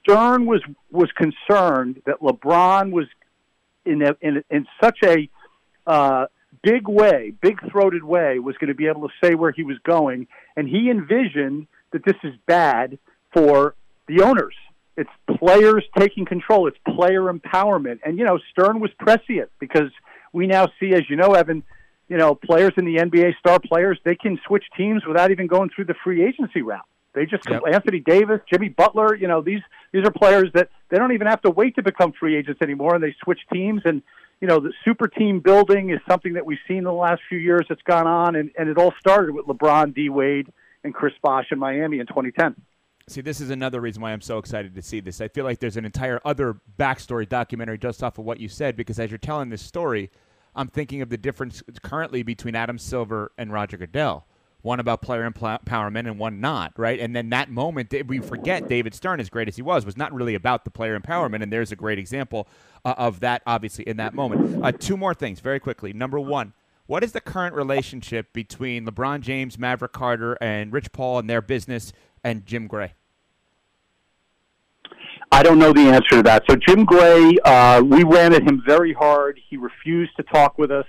Stern 0.00 0.46
was 0.46 0.62
was 0.90 1.10
concerned 1.12 2.02
that 2.06 2.20
LeBron 2.20 2.90
was 2.90 3.06
in 3.84 4.02
a, 4.02 4.16
in, 4.20 4.42
in 4.50 4.66
such 4.82 4.98
a 5.04 5.28
uh, 5.86 6.26
big 6.62 6.88
way, 6.88 7.32
big 7.40 7.58
throated 7.70 8.04
way, 8.04 8.38
was 8.38 8.56
going 8.58 8.68
to 8.68 8.74
be 8.74 8.86
able 8.86 9.08
to 9.08 9.14
say 9.22 9.34
where 9.34 9.50
he 9.50 9.62
was 9.62 9.78
going, 9.84 10.26
and 10.56 10.68
he 10.68 10.90
envisioned 10.90 11.66
that 11.92 12.04
this 12.04 12.16
is 12.22 12.34
bad 12.46 12.98
for 13.32 13.74
the 14.08 14.22
owners 14.22 14.54
it's 14.98 15.38
players 15.38 15.84
taking 15.96 16.26
control. 16.26 16.66
It's 16.66 16.76
player 16.96 17.32
empowerment. 17.32 18.00
And, 18.04 18.18
you 18.18 18.24
know, 18.24 18.38
Stern 18.50 18.80
was 18.80 18.90
prescient 18.98 19.48
because 19.60 19.90
we 20.32 20.48
now 20.48 20.66
see, 20.80 20.92
as 20.92 21.02
you 21.08 21.14
know, 21.14 21.34
Evan, 21.34 21.62
you 22.08 22.16
know, 22.16 22.34
players 22.34 22.72
in 22.76 22.84
the 22.84 22.96
NBA, 22.96 23.38
star 23.38 23.60
players, 23.60 23.98
they 24.04 24.16
can 24.16 24.40
switch 24.44 24.64
teams 24.76 25.02
without 25.06 25.30
even 25.30 25.46
going 25.46 25.70
through 25.74 25.84
the 25.84 25.94
free 26.02 26.26
agency 26.26 26.62
route. 26.62 26.84
They 27.14 27.26
just 27.26 27.48
yep. 27.48 27.62
Anthony 27.72 28.00
Davis, 28.00 28.40
Jimmy 28.52 28.68
Butler, 28.70 29.14
you 29.14 29.28
know, 29.28 29.40
these 29.40 29.60
these 29.92 30.04
are 30.04 30.10
players 30.10 30.50
that 30.54 30.68
they 30.90 30.98
don't 30.98 31.12
even 31.12 31.26
have 31.26 31.42
to 31.42 31.50
wait 31.50 31.76
to 31.76 31.82
become 31.82 32.12
free 32.12 32.36
agents 32.36 32.60
anymore 32.60 32.94
and 32.94 33.02
they 33.02 33.14
switch 33.24 33.40
teams 33.52 33.82
and 33.84 34.02
you 34.40 34.46
know, 34.46 34.60
the 34.60 34.72
super 34.84 35.08
team 35.08 35.40
building 35.40 35.90
is 35.90 35.98
something 36.08 36.34
that 36.34 36.46
we've 36.46 36.58
seen 36.68 36.78
in 36.78 36.84
the 36.84 36.92
last 36.92 37.22
few 37.28 37.38
years 37.38 37.66
that's 37.68 37.82
gone 37.82 38.06
on 38.06 38.36
and, 38.36 38.50
and 38.56 38.68
it 38.68 38.78
all 38.78 38.92
started 39.00 39.34
with 39.34 39.46
LeBron, 39.46 39.94
D 39.94 40.10
Wade, 40.10 40.52
and 40.84 40.94
Chris 40.94 41.14
Bosh 41.20 41.46
in 41.50 41.58
Miami 41.58 41.98
in 41.98 42.06
2010. 42.06 42.54
See, 43.08 43.20
this 43.22 43.40
is 43.40 43.50
another 43.50 43.80
reason 43.80 44.02
why 44.02 44.12
I'm 44.12 44.20
so 44.20 44.38
excited 44.38 44.74
to 44.74 44.82
see 44.82 45.00
this. 45.00 45.20
I 45.20 45.28
feel 45.28 45.44
like 45.44 45.58
there's 45.58 45.76
an 45.76 45.84
entire 45.84 46.20
other 46.24 46.60
backstory 46.78 47.28
documentary 47.28 47.78
just 47.78 48.02
off 48.02 48.18
of 48.18 48.24
what 48.24 48.38
you 48.38 48.48
said 48.48 48.76
because 48.76 48.98
as 48.98 49.10
you're 49.10 49.18
telling 49.18 49.48
this 49.48 49.62
story, 49.62 50.10
I'm 50.54 50.68
thinking 50.68 51.02
of 51.02 51.08
the 51.08 51.16
difference 51.16 51.62
currently 51.82 52.22
between 52.22 52.54
Adam 52.54 52.78
Silver 52.78 53.32
and 53.38 53.52
Roger 53.52 53.76
Goodell. 53.76 54.26
One 54.62 54.80
about 54.80 55.02
player 55.02 55.28
empowerment 55.30 56.08
and 56.08 56.18
one 56.18 56.40
not, 56.40 56.72
right? 56.76 56.98
And 56.98 57.14
then 57.14 57.30
that 57.30 57.48
moment, 57.48 57.94
we 58.08 58.18
forget 58.18 58.68
David 58.68 58.92
Stern, 58.92 59.20
as 59.20 59.30
great 59.30 59.46
as 59.46 59.54
he 59.54 59.62
was, 59.62 59.86
was 59.86 59.96
not 59.96 60.12
really 60.12 60.34
about 60.34 60.64
the 60.64 60.70
player 60.70 60.98
empowerment. 60.98 61.42
And 61.44 61.52
there's 61.52 61.70
a 61.70 61.76
great 61.76 61.98
example 61.98 62.48
uh, 62.84 62.94
of 62.98 63.20
that, 63.20 63.42
obviously, 63.46 63.84
in 63.84 63.98
that 63.98 64.14
moment. 64.14 64.64
Uh, 64.64 64.72
two 64.72 64.96
more 64.96 65.14
things, 65.14 65.38
very 65.38 65.60
quickly. 65.60 65.92
Number 65.92 66.18
one, 66.18 66.54
what 66.86 67.04
is 67.04 67.12
the 67.12 67.20
current 67.20 67.54
relationship 67.54 68.32
between 68.32 68.84
LeBron 68.84 69.20
James, 69.20 69.58
Maverick 69.58 69.92
Carter, 69.92 70.36
and 70.40 70.72
Rich 70.72 70.90
Paul 70.90 71.20
and 71.20 71.30
their 71.30 71.40
business 71.40 71.92
and 72.24 72.44
Jim 72.44 72.66
Gray? 72.66 72.94
I 75.30 75.42
don't 75.42 75.58
know 75.58 75.72
the 75.72 75.82
answer 75.82 76.16
to 76.16 76.22
that. 76.24 76.44
So 76.48 76.56
Jim 76.56 76.84
Gray, 76.84 77.36
uh, 77.44 77.82
we 77.82 78.02
ran 78.02 78.32
at 78.32 78.42
him 78.42 78.62
very 78.66 78.92
hard. 78.92 79.38
He 79.48 79.56
refused 79.56 80.12
to 80.16 80.22
talk 80.22 80.58
with 80.58 80.70
us. 80.70 80.86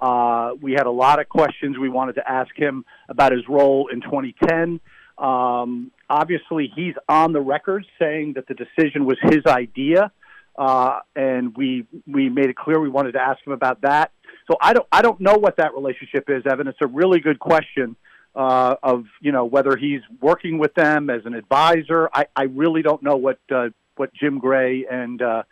Uh, 0.00 0.52
we 0.60 0.72
had 0.72 0.86
a 0.86 0.90
lot 0.90 1.20
of 1.20 1.28
questions 1.28 1.78
we 1.78 1.88
wanted 1.88 2.14
to 2.14 2.30
ask 2.30 2.50
him 2.56 2.84
about 3.08 3.32
his 3.32 3.42
role 3.48 3.88
in 3.92 4.00
2010. 4.00 4.80
Um, 5.18 5.92
obviously, 6.10 6.72
he's 6.74 6.94
on 7.08 7.32
the 7.32 7.40
record 7.40 7.86
saying 7.98 8.34
that 8.34 8.48
the 8.48 8.54
decision 8.54 9.06
was 9.06 9.16
his 9.22 9.46
idea, 9.46 10.10
uh, 10.58 11.00
and 11.14 11.56
we 11.56 11.86
we 12.06 12.28
made 12.28 12.46
it 12.46 12.56
clear 12.56 12.80
we 12.80 12.88
wanted 12.88 13.12
to 13.12 13.20
ask 13.20 13.46
him 13.46 13.52
about 13.52 13.82
that. 13.82 14.10
So 14.50 14.56
I 14.60 14.72
don't 14.72 14.86
I 14.90 15.02
don't 15.02 15.20
know 15.20 15.36
what 15.36 15.56
that 15.58 15.74
relationship 15.74 16.24
is, 16.28 16.42
Evan. 16.50 16.66
It's 16.66 16.78
a 16.80 16.86
really 16.86 17.20
good 17.20 17.38
question 17.38 17.96
uh, 18.34 18.76
of 18.82 19.04
you 19.20 19.32
know 19.32 19.44
whether 19.44 19.76
he's 19.76 20.00
working 20.20 20.58
with 20.58 20.74
them 20.74 21.10
as 21.10 21.22
an 21.24 21.34
advisor. 21.34 22.08
I, 22.12 22.26
I 22.34 22.44
really 22.44 22.82
don't 22.82 23.02
know 23.02 23.16
what 23.16 23.38
uh, 23.54 23.68
what 23.96 24.12
Jim 24.14 24.38
Gray 24.38 24.86
and 24.90 25.22
uh, 25.22 25.42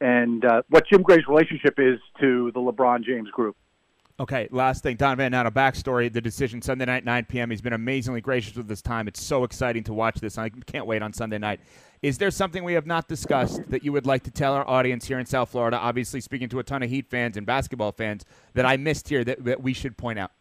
and 0.00 0.44
uh, 0.44 0.62
what 0.68 0.86
Jim 0.88 1.02
Gray's 1.02 1.26
relationship 1.28 1.74
is 1.78 1.98
to 2.20 2.50
the 2.52 2.60
LeBron 2.60 3.04
James 3.04 3.30
group. 3.30 3.56
Okay, 4.18 4.48
last 4.50 4.82
thing, 4.82 4.96
Don 4.96 5.16
Van 5.16 5.30
Natta, 5.32 5.50
backstory, 5.50 6.12
the 6.12 6.20
decision 6.20 6.60
Sunday 6.60 6.84
night, 6.84 7.06
9 7.06 7.24
p.m. 7.24 7.48
He's 7.48 7.62
been 7.62 7.72
amazingly 7.72 8.20
gracious 8.20 8.54
with 8.54 8.68
this 8.68 8.82
time. 8.82 9.08
It's 9.08 9.22
so 9.22 9.44
exciting 9.44 9.82
to 9.84 9.94
watch 9.94 10.16
this. 10.16 10.36
I 10.36 10.50
can't 10.50 10.84
wait 10.84 11.00
on 11.00 11.14
Sunday 11.14 11.38
night. 11.38 11.60
Is 12.02 12.18
there 12.18 12.30
something 12.30 12.62
we 12.62 12.74
have 12.74 12.84
not 12.84 13.08
discussed 13.08 13.62
that 13.70 13.82
you 13.82 13.92
would 13.92 14.04
like 14.04 14.22
to 14.24 14.30
tell 14.30 14.52
our 14.52 14.68
audience 14.68 15.06
here 15.06 15.18
in 15.18 15.24
South 15.24 15.48
Florida, 15.48 15.78
obviously 15.78 16.20
speaking 16.20 16.50
to 16.50 16.58
a 16.58 16.62
ton 16.62 16.82
of 16.82 16.90
Heat 16.90 17.08
fans 17.08 17.38
and 17.38 17.46
basketball 17.46 17.92
fans, 17.92 18.26
that 18.52 18.66
I 18.66 18.76
missed 18.76 19.08
here 19.08 19.24
that, 19.24 19.42
that 19.46 19.62
we 19.62 19.72
should 19.72 19.96
point 19.96 20.18
out? 20.18 20.32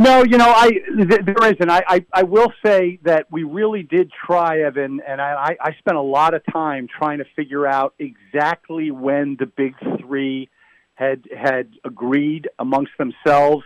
No, 0.00 0.22
you 0.22 0.38
know, 0.38 0.48
I 0.48 0.70
there 0.96 1.52
isn't. 1.52 1.68
I, 1.68 1.82
I 1.88 2.06
I 2.12 2.22
will 2.22 2.52
say 2.64 3.00
that 3.02 3.26
we 3.32 3.42
really 3.42 3.82
did 3.82 4.12
try, 4.26 4.60
Evan, 4.60 5.00
and 5.06 5.20
I 5.20 5.56
I 5.60 5.72
spent 5.78 5.96
a 5.96 6.02
lot 6.02 6.34
of 6.34 6.42
time 6.52 6.86
trying 6.86 7.18
to 7.18 7.24
figure 7.34 7.66
out 7.66 7.94
exactly 7.98 8.92
when 8.92 9.36
the 9.40 9.46
big 9.46 9.74
three 10.00 10.50
had 10.94 11.24
had 11.36 11.72
agreed 11.84 12.48
amongst 12.60 12.92
themselves 12.96 13.64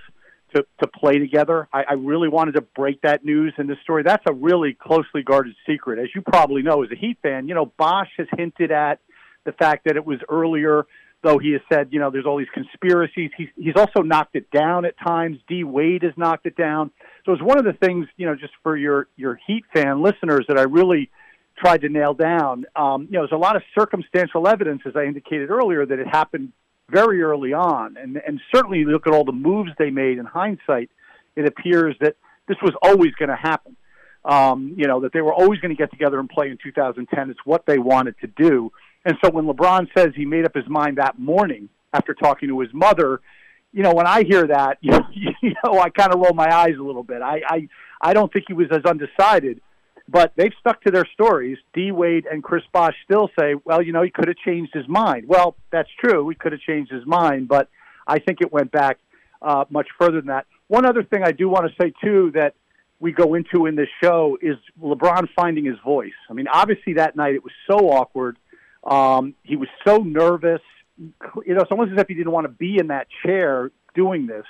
to 0.54 0.64
to 0.80 0.88
play 0.88 1.18
together. 1.18 1.68
I, 1.70 1.82
I 1.90 1.92
really 1.94 2.28
wanted 2.28 2.52
to 2.52 2.62
break 2.62 3.02
that 3.02 3.26
news 3.26 3.52
in 3.58 3.66
this 3.66 3.78
story. 3.82 4.02
That's 4.02 4.24
a 4.26 4.32
really 4.32 4.72
closely 4.72 5.22
guarded 5.22 5.54
secret, 5.66 5.98
as 5.98 6.08
you 6.14 6.22
probably 6.22 6.62
know 6.62 6.82
as 6.82 6.90
a 6.90 6.96
Heat 6.96 7.18
fan. 7.22 7.46
You 7.46 7.54
know, 7.54 7.66
Bosh 7.76 8.10
has 8.16 8.26
hinted 8.38 8.72
at 8.72 9.00
the 9.44 9.52
fact 9.52 9.84
that 9.84 9.96
it 9.96 10.06
was 10.06 10.18
earlier 10.30 10.86
though 11.22 11.38
he 11.38 11.52
has 11.52 11.61
said, 11.72 11.88
you 11.90 12.00
know, 12.00 12.11
there's 12.11 12.26
all 12.26 12.38
these 12.38 12.48
conspiracies. 12.52 13.30
He's 13.37 13.48
he's 13.56 13.76
also 13.76 14.02
knocked 14.02 14.35
it 14.37 14.50
down 14.50 14.85
at 14.85 14.94
times. 14.98 15.38
D 15.48 15.64
Wade 15.64 16.02
has 16.02 16.12
knocked 16.16 16.46
it 16.46 16.56
down. 16.56 16.90
So 17.24 17.32
it's 17.32 17.42
one 17.42 17.58
of 17.58 17.64
the 17.64 17.72
things, 17.72 18.06
you 18.16 18.26
know, 18.26 18.35
just 18.35 18.52
for 18.62 18.76
your 18.76 19.08
your 19.16 19.38
Heat 19.46 19.64
fan 19.72 20.02
listeners 20.02 20.44
that 20.48 20.58
I 20.58 20.62
really 20.62 21.11
tried 21.56 21.82
to 21.82 21.88
nail 21.88 22.14
down. 22.14 22.64
Um, 22.74 23.06
you 23.11 23.12
know, 23.12 23.20
there's 23.20 23.32
a 23.32 23.37
lot 23.37 23.56
of 23.56 23.62
circumstantial 23.78 24.48
evidence, 24.48 24.82
as 24.87 24.96
I 24.96 25.04
indicated 25.04 25.50
earlier, 25.50 25.87
that 25.87 25.98
it 25.98 26.08
happened 26.08 26.52
very 26.88 27.22
early 27.22 27.52
on, 27.52 27.96
and 27.96 28.20
and 28.26 28.40
certainly 28.54 28.85
look 28.85 29.06
at 29.06 29.12
all 29.12 29.24
the 29.24 29.32
moves 29.32 29.70
they 29.78 29.90
made 29.90 30.18
in 30.18 30.26
hindsight. 30.26 30.90
It 31.37 31.46
appears 31.46 31.96
that 32.00 32.16
this 32.48 32.58
was 32.62 32.72
always 32.82 33.12
going 33.12 33.30
to 33.30 33.37
happen. 33.37 33.76
Um, 34.24 34.74
you 34.76 34.87
know, 34.87 35.00
that 35.00 35.12
they 35.12 35.20
were 35.20 35.35
always 35.35 35.58
going 35.58 35.74
to 35.74 35.78
get 35.80 35.90
together 35.90 36.20
and 36.20 36.28
play 36.28 36.48
in 36.48 36.58
2010. 36.62 37.30
It's 37.30 37.40
what 37.44 37.66
they 37.66 37.78
wanted 37.78 38.14
to 38.20 38.28
do. 38.28 38.70
And 39.04 39.16
so 39.24 39.30
when 39.30 39.46
LeBron 39.46 39.88
says 39.96 40.12
he 40.14 40.24
made 40.24 40.44
up 40.44 40.54
his 40.54 40.68
mind 40.68 40.98
that 40.98 41.18
morning 41.18 41.68
after 41.92 42.14
talking 42.14 42.48
to 42.48 42.60
his 42.60 42.72
mother, 42.72 43.20
you 43.72 43.82
know, 43.82 43.92
when 43.94 44.06
I 44.06 44.22
hear 44.22 44.46
that, 44.46 44.78
you 44.80 45.54
know, 45.64 45.80
I 45.80 45.90
kind 45.90 46.12
of 46.12 46.20
roll 46.20 46.34
my 46.34 46.54
eyes 46.54 46.76
a 46.78 46.82
little 46.82 47.02
bit. 47.02 47.22
I, 47.22 47.40
I, 47.46 47.68
I 48.00 48.12
don't 48.12 48.32
think 48.32 48.44
he 48.48 48.54
was 48.54 48.68
as 48.70 48.84
undecided, 48.84 49.60
but 50.08 50.32
they've 50.36 50.52
stuck 50.60 50.82
to 50.82 50.90
their 50.90 51.06
stories. 51.12 51.58
D 51.74 51.90
Wade 51.90 52.26
and 52.30 52.42
Chris 52.42 52.62
Bosh 52.72 52.94
still 53.04 53.30
say, 53.38 53.54
well, 53.64 53.82
you 53.82 53.92
know, 53.92 54.02
he 54.02 54.10
could 54.10 54.28
have 54.28 54.36
changed 54.36 54.72
his 54.74 54.86
mind. 54.88 55.26
Well, 55.26 55.56
that's 55.70 55.88
true. 56.02 56.28
He 56.28 56.34
could 56.34 56.52
have 56.52 56.60
changed 56.60 56.92
his 56.92 57.06
mind, 57.06 57.48
but 57.48 57.68
I 58.06 58.18
think 58.18 58.40
it 58.40 58.52
went 58.52 58.70
back 58.70 58.98
uh, 59.40 59.64
much 59.70 59.88
further 59.98 60.20
than 60.20 60.28
that. 60.28 60.46
One 60.68 60.86
other 60.86 61.02
thing 61.02 61.22
I 61.24 61.32
do 61.32 61.48
want 61.48 61.66
to 61.66 61.82
say 61.82 61.92
too 62.02 62.30
that 62.34 62.54
we 63.00 63.10
go 63.10 63.34
into 63.34 63.66
in 63.66 63.74
this 63.74 63.88
show 64.02 64.38
is 64.40 64.56
LeBron 64.80 65.28
finding 65.34 65.64
his 65.64 65.76
voice. 65.84 66.12
I 66.30 66.34
mean, 66.34 66.46
obviously 66.46 66.94
that 66.94 67.16
night 67.16 67.34
it 67.34 67.42
was 67.42 67.52
so 67.68 67.90
awkward 67.90 68.36
um, 68.84 69.34
he 69.42 69.56
was 69.56 69.68
so 69.86 69.98
nervous. 69.98 70.60
You 70.98 71.54
know, 71.54 71.62
it's 71.62 71.70
almost 71.70 71.92
as 71.92 71.98
if 71.98 72.08
he 72.08 72.14
didn't 72.14 72.32
want 72.32 72.44
to 72.46 72.52
be 72.52 72.78
in 72.78 72.88
that 72.88 73.06
chair 73.24 73.70
doing 73.94 74.26
this. 74.26 74.46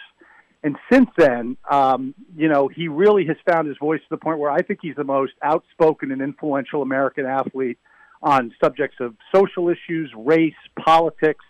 And 0.65 0.77
since 0.91 1.09
then, 1.17 1.57
um, 1.69 2.15
you 2.37 2.49
know, 2.49 2.69
he 2.69 2.89
really 2.89 3.27
has 3.27 3.37
found 3.51 3.67
his 3.67 3.77
voice 3.79 4.01
to 4.01 4.07
the 4.11 4.17
point 4.17 4.39
where 4.39 4.51
I 4.51 4.63
think 4.63 4.79
he's 4.81 4.95
the 4.95 5.05
most 5.05 5.33
outspoken 5.43 6.13
and 6.13 6.23
influential 6.23 6.83
American 6.83 7.27
athlete 7.27 7.79
on 8.23 8.53
subjects 8.63 8.99
of 9.01 9.17
social 9.35 9.69
issues, 9.69 10.13
race, 10.17 10.55
politics. 10.79 11.45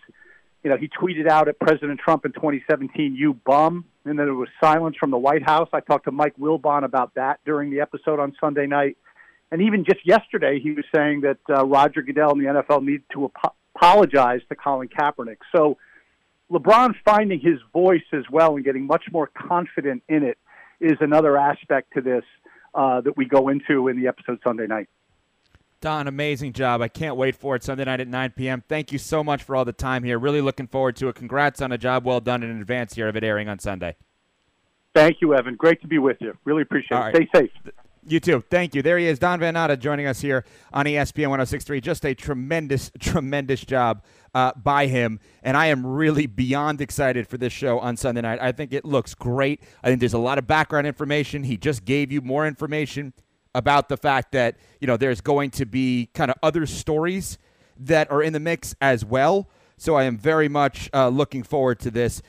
You 0.63 0.71
know, 0.71 0.77
he 0.77 0.87
tweeted 0.87 1.27
out 1.29 1.47
at 1.47 1.59
President 1.59 1.99
Trump 1.99 2.25
in 2.25 2.31
2017, 2.31 3.15
"You 3.15 3.33
bum," 3.33 3.85
and 4.05 4.17
then 4.17 4.25
there 4.25 4.33
was 4.33 4.49
silence 4.59 4.95
from 4.97 5.11
the 5.11 5.17
White 5.17 5.43
House. 5.43 5.69
I 5.73 5.81
talked 5.81 6.05
to 6.05 6.11
Mike 6.11 6.35
Wilbon 6.37 6.83
about 6.83 7.13
that 7.13 7.39
during 7.45 7.69
the 7.69 7.81
episode 7.81 8.19
on 8.19 8.33
Sunday 8.39 8.65
night. 8.65 8.97
And 9.53 9.61
even 9.61 9.85
just 9.85 9.99
yesterday, 10.03 10.59
he 10.59 10.71
was 10.71 10.83
saying 10.93 11.21
that 11.21 11.37
uh, 11.47 11.63
Roger 11.63 12.01
Goodell 12.01 12.31
and 12.31 12.41
the 12.41 12.47
NFL 12.47 12.83
need 12.83 13.03
to 13.13 13.25
ap- 13.25 13.55
apologize 13.75 14.41
to 14.49 14.55
Colin 14.55 14.87
Kaepernick. 14.87 15.37
So 15.55 15.77
LeBron 16.51 16.95
finding 17.05 17.39
his 17.39 17.59
voice 17.71 18.01
as 18.13 18.23
well 18.31 18.55
and 18.55 18.65
getting 18.65 18.87
much 18.87 19.03
more 19.11 19.27
confident 19.27 20.01
in 20.09 20.23
it 20.23 20.39
is 20.79 20.97
another 21.01 21.37
aspect 21.37 21.93
to 21.93 22.01
this 22.01 22.23
uh, 22.73 23.01
that 23.01 23.15
we 23.15 23.25
go 23.25 23.49
into 23.49 23.89
in 23.89 24.01
the 24.01 24.07
episode 24.07 24.39
Sunday 24.43 24.65
night. 24.65 24.89
Don, 25.81 26.07
amazing 26.07 26.53
job. 26.53 26.81
I 26.81 26.87
can't 26.87 27.15
wait 27.15 27.35
for 27.35 27.55
it 27.55 27.63
Sunday 27.63 27.85
night 27.85 27.99
at 27.99 28.07
9 28.07 28.31
p.m. 28.31 28.63
Thank 28.67 28.91
you 28.91 28.97
so 28.97 29.23
much 29.23 29.43
for 29.43 29.55
all 29.55 29.65
the 29.65 29.71
time 29.71 30.03
here. 30.03 30.17
Really 30.17 30.41
looking 30.41 30.65
forward 30.65 30.95
to 30.95 31.09
it. 31.09 31.15
Congrats 31.15 31.61
on 31.61 31.71
a 31.71 31.77
job 31.77 32.05
well 32.05 32.21
done 32.21 32.41
in 32.41 32.59
advance 32.59 32.95
here 32.95 33.07
of 33.07 33.15
it 33.15 33.23
airing 33.23 33.49
on 33.49 33.59
Sunday. 33.59 33.97
Thank 34.95 35.17
you, 35.21 35.35
Evan. 35.35 35.55
Great 35.57 35.79
to 35.81 35.87
be 35.87 35.99
with 35.99 36.17
you. 36.21 36.35
Really 36.43 36.63
appreciate 36.63 36.97
all 36.97 37.05
it. 37.05 37.13
Right. 37.13 37.29
Stay 37.35 37.39
safe. 37.65 37.73
You 38.05 38.19
too. 38.19 38.43
Thank 38.49 38.75
you. 38.75 38.81
There 38.81 38.97
he 38.97 39.07
is, 39.07 39.17
Don 39.17 39.39
Van 39.39 39.53
Natta, 39.53 39.77
joining 39.77 40.07
us 40.07 40.19
here 40.19 40.43
on 40.73 40.85
ESPN 40.85 41.29
1063. 41.29 41.79
Just 41.79 42.05
a 42.05 42.13
tremendous, 42.13 42.91
tremendous 42.99 43.61
job 43.61 44.03
uh, 44.33 44.51
by 44.61 44.87
him. 44.87 45.21
And 45.41 45.55
I 45.55 45.67
am 45.67 45.85
really 45.85 46.27
beyond 46.27 46.81
excited 46.81 47.27
for 47.27 47.37
this 47.37 47.53
show 47.53 47.79
on 47.79 47.95
Sunday 47.95 48.19
night. 48.19 48.39
I 48.41 48.51
think 48.51 48.73
it 48.73 48.83
looks 48.83 49.15
great. 49.15 49.61
I 49.83 49.87
think 49.87 50.01
there's 50.01 50.13
a 50.13 50.17
lot 50.19 50.37
of 50.37 50.45
background 50.45 50.85
information. 50.85 51.43
He 51.43 51.55
just 51.55 51.85
gave 51.85 52.11
you 52.11 52.19
more 52.19 52.45
information 52.45 53.13
about 53.55 53.87
the 53.87 53.97
fact 53.97 54.33
that 54.33 54.57
you 54.81 54.87
know 54.87 54.97
there's 54.97 55.21
going 55.21 55.51
to 55.51 55.65
be 55.65 56.09
kind 56.13 56.29
of 56.29 56.35
other 56.43 56.65
stories 56.65 57.37
that 57.77 58.11
are 58.11 58.21
in 58.21 58.33
the 58.33 58.39
mix 58.39 58.75
as 58.81 59.05
well. 59.05 59.47
So 59.77 59.95
I 59.95 60.03
am 60.03 60.17
very 60.17 60.49
much 60.49 60.89
uh, 60.93 61.07
looking 61.09 61.43
forward 61.43 61.79
to 61.81 61.91
this. 61.91 62.21